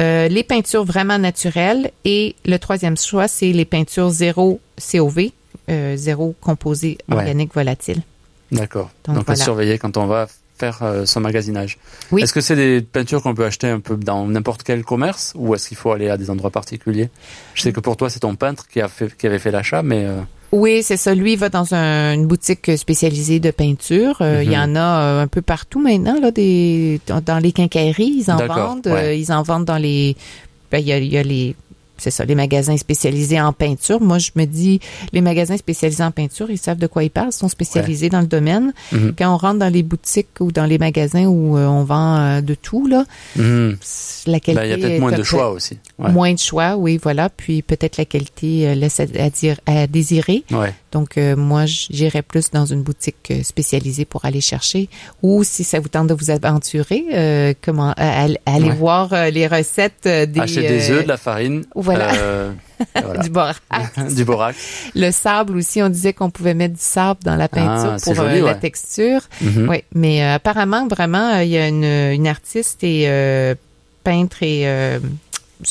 euh, 0.00 0.28
les 0.28 0.42
peintures 0.42 0.84
vraiment 0.84 1.18
naturelles 1.18 1.90
et 2.04 2.34
le 2.46 2.58
troisième 2.58 2.96
choix, 2.96 3.28
c'est 3.28 3.52
les 3.52 3.64
peintures 3.64 4.10
zéro 4.10 4.60
COV, 4.90 5.30
euh, 5.68 5.96
zéro 5.96 6.34
composé 6.40 6.98
organique 7.10 7.54
volatile. 7.54 8.02
D'accord. 8.50 8.90
Donc, 9.06 9.28
à 9.28 9.36
surveiller 9.36 9.78
quand 9.78 9.96
on 9.96 10.06
va 10.06 10.28
faire 10.62 10.82
euh, 10.82 11.06
son 11.06 11.20
magasinage. 11.20 11.78
Oui. 12.12 12.22
Est-ce 12.22 12.32
que 12.32 12.40
c'est 12.40 12.54
des 12.54 12.82
peintures 12.82 13.20
qu'on 13.22 13.34
peut 13.34 13.44
acheter 13.44 13.68
un 13.68 13.80
peu 13.80 13.96
dans 13.96 14.26
n'importe 14.28 14.62
quel 14.62 14.84
commerce 14.84 15.32
ou 15.34 15.54
est-ce 15.54 15.68
qu'il 15.68 15.76
faut 15.76 15.90
aller 15.90 16.08
à 16.08 16.16
des 16.16 16.30
endroits 16.30 16.50
particuliers? 16.50 17.10
Je 17.54 17.62
sais 17.62 17.72
que 17.72 17.80
pour 17.80 17.96
toi 17.96 18.08
c'est 18.08 18.20
ton 18.20 18.36
peintre 18.36 18.68
qui 18.68 18.80
a 18.80 18.86
fait 18.86 19.14
qui 19.16 19.26
avait 19.26 19.40
fait 19.40 19.50
l'achat, 19.50 19.82
mais 19.82 20.04
euh, 20.04 20.20
oui, 20.52 20.82
c'est 20.82 20.98
ça. 20.98 21.14
Lui, 21.14 21.32
il 21.32 21.38
va 21.38 21.48
dans 21.48 21.72
une 21.72 22.26
boutique 22.26 22.76
spécialisée 22.76 23.40
de 23.40 23.50
peinture. 23.50 24.18
Euh, 24.20 24.42
il 24.44 24.52
y 24.52 24.56
mhm. 24.56 24.76
en 24.76 24.76
a 24.76 25.22
un 25.22 25.26
peu 25.26 25.40
partout 25.40 25.80
maintenant, 25.80 26.20
là, 26.20 26.30
des, 26.30 27.00
dans 27.06 27.38
les 27.38 27.52
quincailleries, 27.52 28.16
ils 28.18 28.30
en 28.30 28.36
vendent. 28.36 28.94
ils 29.14 29.32
en 29.32 29.42
vendent 29.42 29.64
dans 29.64 29.78
les. 29.78 30.14
Ben, 30.70 30.78
il, 30.78 30.86
y 30.86 30.92
a, 30.92 30.98
il 30.98 31.12
y 31.12 31.16
a 31.16 31.22
les 31.22 31.56
c'est 31.98 32.10
ça, 32.10 32.24
les 32.24 32.34
magasins 32.34 32.76
spécialisés 32.76 33.40
en 33.40 33.52
peinture. 33.52 34.00
Moi, 34.00 34.18
je 34.18 34.30
me 34.34 34.44
dis, 34.44 34.80
les 35.12 35.20
magasins 35.20 35.56
spécialisés 35.56 36.02
en 36.02 36.10
peinture, 36.10 36.50
ils 36.50 36.58
savent 36.58 36.78
de 36.78 36.86
quoi 36.86 37.04
ils 37.04 37.10
parlent, 37.10 37.30
ils 37.30 37.36
sont 37.36 37.48
spécialisés 37.48 38.08
dans 38.08 38.20
le 38.20 38.26
domaine. 38.26 38.72
Mhm. 38.92 39.14
Quand 39.16 39.32
on 39.32 39.36
rentre 39.36 39.58
dans 39.58 39.72
les 39.72 39.82
boutiques 39.82 40.40
ou 40.40 40.52
dans 40.52 40.66
les 40.66 40.78
magasins 40.78 41.26
où 41.26 41.56
euh, 41.56 41.66
on 41.66 41.84
vend 41.84 42.16
euh, 42.16 42.40
de 42.40 42.54
tout, 42.54 42.86
là, 42.86 43.04
mhm. 43.36 43.76
la 44.26 44.40
qualité. 44.40 44.54
Ben, 44.54 44.64
il 44.64 44.70
y 44.70 44.72
a 44.72 44.76
peut-être 44.88 45.00
moins 45.00 45.12
de 45.12 45.22
choix 45.22 45.50
aussi. 45.50 45.78
Moins 45.98 46.32
de 46.32 46.38
choix, 46.38 46.76
oui, 46.76 46.98
voilà. 47.02 47.28
Puis 47.28 47.62
peut-être 47.62 47.96
la 47.96 48.04
qualité 48.04 48.68
euh, 48.68 48.74
laisse 48.74 49.00
à, 49.00 49.06
dire, 49.06 49.60
à 49.66 49.86
désirer. 49.86 50.44
Donc, 50.92 51.16
moi, 51.16 51.64
j'irais 51.66 52.22
plus 52.22 52.50
dans 52.50 52.66
une 52.66 52.82
boutique 52.82 53.32
spécialisée 53.42 54.04
pour 54.04 54.24
aller 54.24 54.40
chercher. 54.40 54.88
Ou 55.22 55.42
si 55.44 55.64
ça 55.64 55.80
vous 55.80 55.88
tente 55.88 56.06
de 56.06 56.14
vous 56.14 56.30
aventurer, 56.30 57.56
comment 57.62 57.92
aller 57.96 58.70
voir 58.70 59.30
les 59.30 59.46
recettes 59.46 60.04
des... 60.04 60.40
Acheter 60.40 60.68
des 60.68 60.90
œufs, 60.90 61.02
de 61.02 61.08
la 61.08 61.16
farine. 61.16 61.64
Voilà. 61.74 62.12
Euh, 62.14 62.52
du 63.22 63.30
borax. 63.30 63.60
du 64.14 64.24
borax. 64.24 64.56
Le 64.94 65.10
sable 65.10 65.56
aussi, 65.56 65.82
on 65.82 65.88
disait 65.88 66.12
qu'on 66.12 66.30
pouvait 66.30 66.54
mettre 66.54 66.74
du 66.74 66.82
sable 66.82 67.20
dans 67.24 67.36
la 67.36 67.48
peinture 67.48 67.94
Ah, 67.94 67.96
pour 68.02 68.14
joli, 68.14 68.38
euh, 68.40 68.46
la 68.46 68.52
ouais. 68.52 68.58
texture. 68.58 69.20
Mhm. 69.40 69.68
Oui, 69.68 69.84
mais 69.94 70.22
euh, 70.24 70.34
apparemment, 70.34 70.86
vraiment, 70.88 71.34
euh, 71.36 71.44
il 71.44 71.50
y 71.50 71.58
a 71.58 71.68
une, 71.68 71.84
une 71.84 72.26
artiste 72.26 72.82
et 72.84 73.04
euh, 73.06 73.54
peintre 74.04 74.42
et 74.42 74.66
euh, 74.66 74.98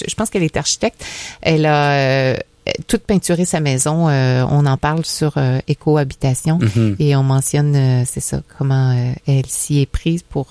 je 0.08 0.14
pense 0.16 0.30
qu'elle 0.30 0.44
est 0.44 0.58
architecte. 0.58 1.04
Elle 1.42 1.66
a 1.66 2.38
euh, 2.80 2.82
toute 2.88 3.02
peinturé 3.04 3.46
sa 3.46 3.60
maison. 3.60 4.10
Euh, 4.10 4.46
on 4.50 4.66
en 4.66 4.78
parle 4.78 5.06
sur 5.06 5.34
euh, 5.38 5.60
Éco-Habitation 5.68 6.60
Mhm. 6.60 6.96
et 7.00 7.16
on 7.16 7.24
mentionne, 7.24 7.76
euh, 7.76 8.04
c'est 8.06 8.20
ça, 8.20 8.42
comment 8.58 8.94
elle 9.28 9.46
s'y 9.48 9.82
est 9.82 9.86
prise 9.86 10.24
pour 10.24 10.50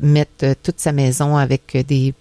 mettre 0.00 0.54
toute 0.62 0.80
sa 0.80 0.92
maison 0.92 1.36
avec 1.36 1.76
des 1.86 2.14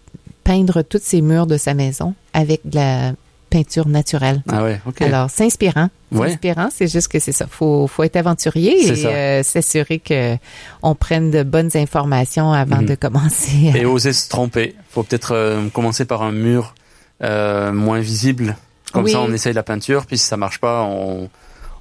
peindre 0.43 0.81
tous 0.81 1.01
ses 1.03 1.21
murs 1.21 1.47
de 1.47 1.57
sa 1.57 1.73
maison 1.73 2.13
avec 2.33 2.61
de 2.65 2.75
la 2.75 3.13
peinture 3.49 3.87
naturelle. 3.87 4.41
Ah 4.49 4.63
ouais, 4.63 4.79
ok. 4.85 5.01
Alors, 5.01 5.29
c'est 5.29 5.45
inspirant. 5.45 5.89
C'est 6.13 6.21
inspirant, 6.23 6.69
c'est 6.73 6.87
juste 6.87 7.09
que 7.09 7.19
c'est 7.19 7.31
ça. 7.33 7.47
Faut, 7.49 7.85
faut 7.87 8.03
être 8.03 8.15
aventurier 8.15 8.87
et 8.87 9.05
euh, 9.05 9.43
s'assurer 9.43 9.99
que 9.99 10.37
on 10.83 10.95
prenne 10.95 11.31
de 11.31 11.43
bonnes 11.43 11.71
informations 11.75 12.53
avant 12.53 12.77
Mhm. 12.77 12.85
de 12.85 12.95
commencer. 12.95 13.71
Et 13.75 13.85
oser 13.85 14.13
se 14.13 14.29
tromper. 14.29 14.75
Faut 14.89 15.03
peut-être 15.03 15.33
euh, 15.35 15.67
commencer 15.69 16.05
par 16.05 16.21
un 16.23 16.31
mur 16.31 16.75
euh, 17.23 17.71
moins 17.73 17.99
visible. 17.99 18.55
Comme 18.91 19.05
Oui. 19.05 19.11
ça, 19.11 19.21
on 19.21 19.31
essaye 19.31 19.53
la 19.53 19.63
peinture, 19.63 20.05
puis 20.05 20.17
si 20.17 20.25
ça 20.25 20.37
marche 20.37 20.59
pas, 20.59 20.83
on, 20.83 21.29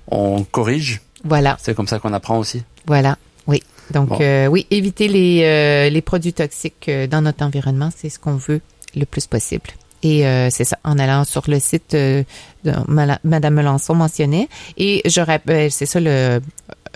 on 0.09 0.45
corrige. 0.45 1.01
Voilà, 1.25 1.57
C'est 1.61 1.75
comme 1.75 1.87
ça 1.89 1.99
qu'on 1.99 2.13
apprend 2.13 2.39
aussi. 2.39 2.63
voilà. 2.87 3.17
Oui. 3.47 3.63
Donc, 3.91 4.09
Bon. 4.11 4.19
euh, 4.21 4.47
oui, 4.47 4.67
éviter 4.71 5.09
les, 5.09 5.43
euh, 5.43 5.91
les 5.91 6.01
produits 6.03 6.33
toxiques 6.33 6.87
euh, 6.89 7.07
dans 7.09 7.23
notre 7.23 7.45
environnement, 7.45 7.91
c'est 7.95 8.09
ce 8.09 8.19
qu'on 8.21 8.37
veut 8.37 8.61
le 8.95 9.05
plus 9.05 9.27
possible. 9.27 9.69
Et 10.03 10.27
euh, 10.27 10.49
c'est 10.51 10.65
ça, 10.65 10.79
en 10.85 10.99
allant 10.99 11.25
sur 11.25 11.43
le 11.49 11.59
site 11.59 11.95
euh, 11.95 12.23
de 12.65 12.73
Madame 13.25 13.55
Melançon 13.55 13.95
mentionnait. 13.95 14.49
Et 14.79 15.03
je 15.05 15.21
rappelle, 15.21 15.71
c'est 15.73 15.85
ça 15.87 15.99
le 16.01 16.41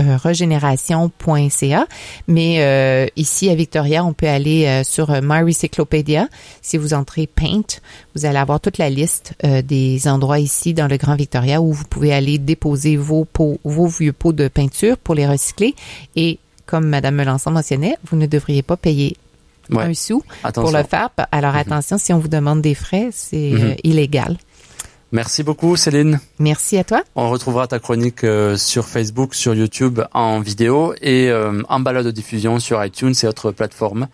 euh, 0.01 0.17
régénération.ca. 0.17 1.87
Mais 2.29 2.57
euh, 2.61 3.07
ici 3.17 3.51
à 3.51 3.55
Victoria, 3.55 4.05
on 4.05 4.13
peut 4.13 4.29
aller 4.29 4.67
euh, 4.67 4.85
sur 4.85 5.11
My 5.23 5.43
Recyclopedia. 5.43 6.29
Si 6.63 6.77
vous 6.79 6.95
entrez 6.95 7.27
Paint, 7.27 7.81
vous 8.15 8.25
allez 8.27 8.39
avoir 8.39 8.61
toute 8.61 8.79
la 8.79 8.91
liste 8.91 9.35
euh, 9.45 9.63
des 9.63 10.07
endroits 10.09 10.39
ici 10.39 10.75
dans 10.75 10.87
le 10.89 10.97
Grand 10.97 11.17
Victoria 11.17 11.61
où 11.61 11.73
vous 11.73 11.85
pouvez 11.85 12.13
aller 12.13 12.39
déposer 12.39 12.97
vos 12.97 13.25
pots, 13.25 13.59
vos 13.65 13.87
vieux 13.87 14.13
pots 14.13 14.33
de 14.33 14.49
peinture 14.49 14.97
pour 14.97 15.15
les 15.15 15.27
recycler. 15.27 15.75
Et 16.17 16.39
comme 16.67 16.87
Madame 16.89 17.15
Melançon 17.17 17.51
mentionnait, 17.51 17.97
vous 18.11 18.17
ne 18.17 18.27
devriez 18.27 18.63
pas 18.63 18.77
payer 18.77 19.17
Ouais. 19.71 19.85
un 19.85 19.95
sou 19.95 20.23
Attention. 20.43 20.63
pour 20.71 20.77
le 20.79 20.85
faire. 20.85 21.09
Alors 21.33 21.53
Mhm. 21.55 21.59
attention, 21.61 21.97
si 21.97 22.13
on 22.13 22.19
vous 22.19 22.29
demande 22.29 22.61
des 22.61 22.75
frais, 22.75 23.09
c'est 23.13 23.51
Mhm. 23.51 23.75
illégal. 23.83 24.37
Merci 25.15 25.45
beaucoup, 25.45 25.77
Céline. 25.77 26.19
Merci 26.41 26.77
à 26.77 26.83
toi. 26.83 27.05
On 27.15 27.31
retrouvera 27.31 27.69
ta 27.69 27.79
chronique 27.79 28.25
euh, 28.25 28.57
sur 28.57 28.89
Facebook, 28.89 29.37
sur 29.37 29.55
YouTube 29.55 30.01
en 30.13 30.41
vidéo 30.41 30.93
et 31.01 31.31
euh, 31.31 31.63
en 31.69 31.79
balade 31.79 32.05
de 32.05 32.11
diffusion 32.11 32.59
sur 32.59 32.85
iTunes 32.85 33.15
et 33.23 33.27
autres 33.29 33.53
plateformes. 33.53 34.09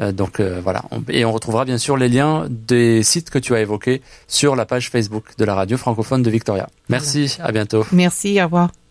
Euh, 0.00 0.10
donc 0.10 0.40
euh, 0.40 0.60
voilà, 0.60 0.82
et 1.08 1.24
on 1.24 1.30
retrouvera 1.30 1.64
bien 1.64 1.78
sûr 1.78 1.96
les 1.96 2.08
liens 2.08 2.46
des 2.50 3.04
sites 3.04 3.30
que 3.30 3.38
tu 3.38 3.54
as 3.54 3.60
évoqués 3.60 4.02
sur 4.26 4.56
la 4.56 4.66
page 4.66 4.90
Facebook 4.90 5.24
de 5.38 5.44
la 5.44 5.54
radio 5.54 5.76
francophone 5.76 6.24
de 6.24 6.30
Victoria. 6.30 6.68
Merci, 6.88 7.36
à 7.40 7.52
bientôt. 7.52 7.86
Merci, 7.92 8.40
au 8.40 8.44
revoir. 8.44 8.70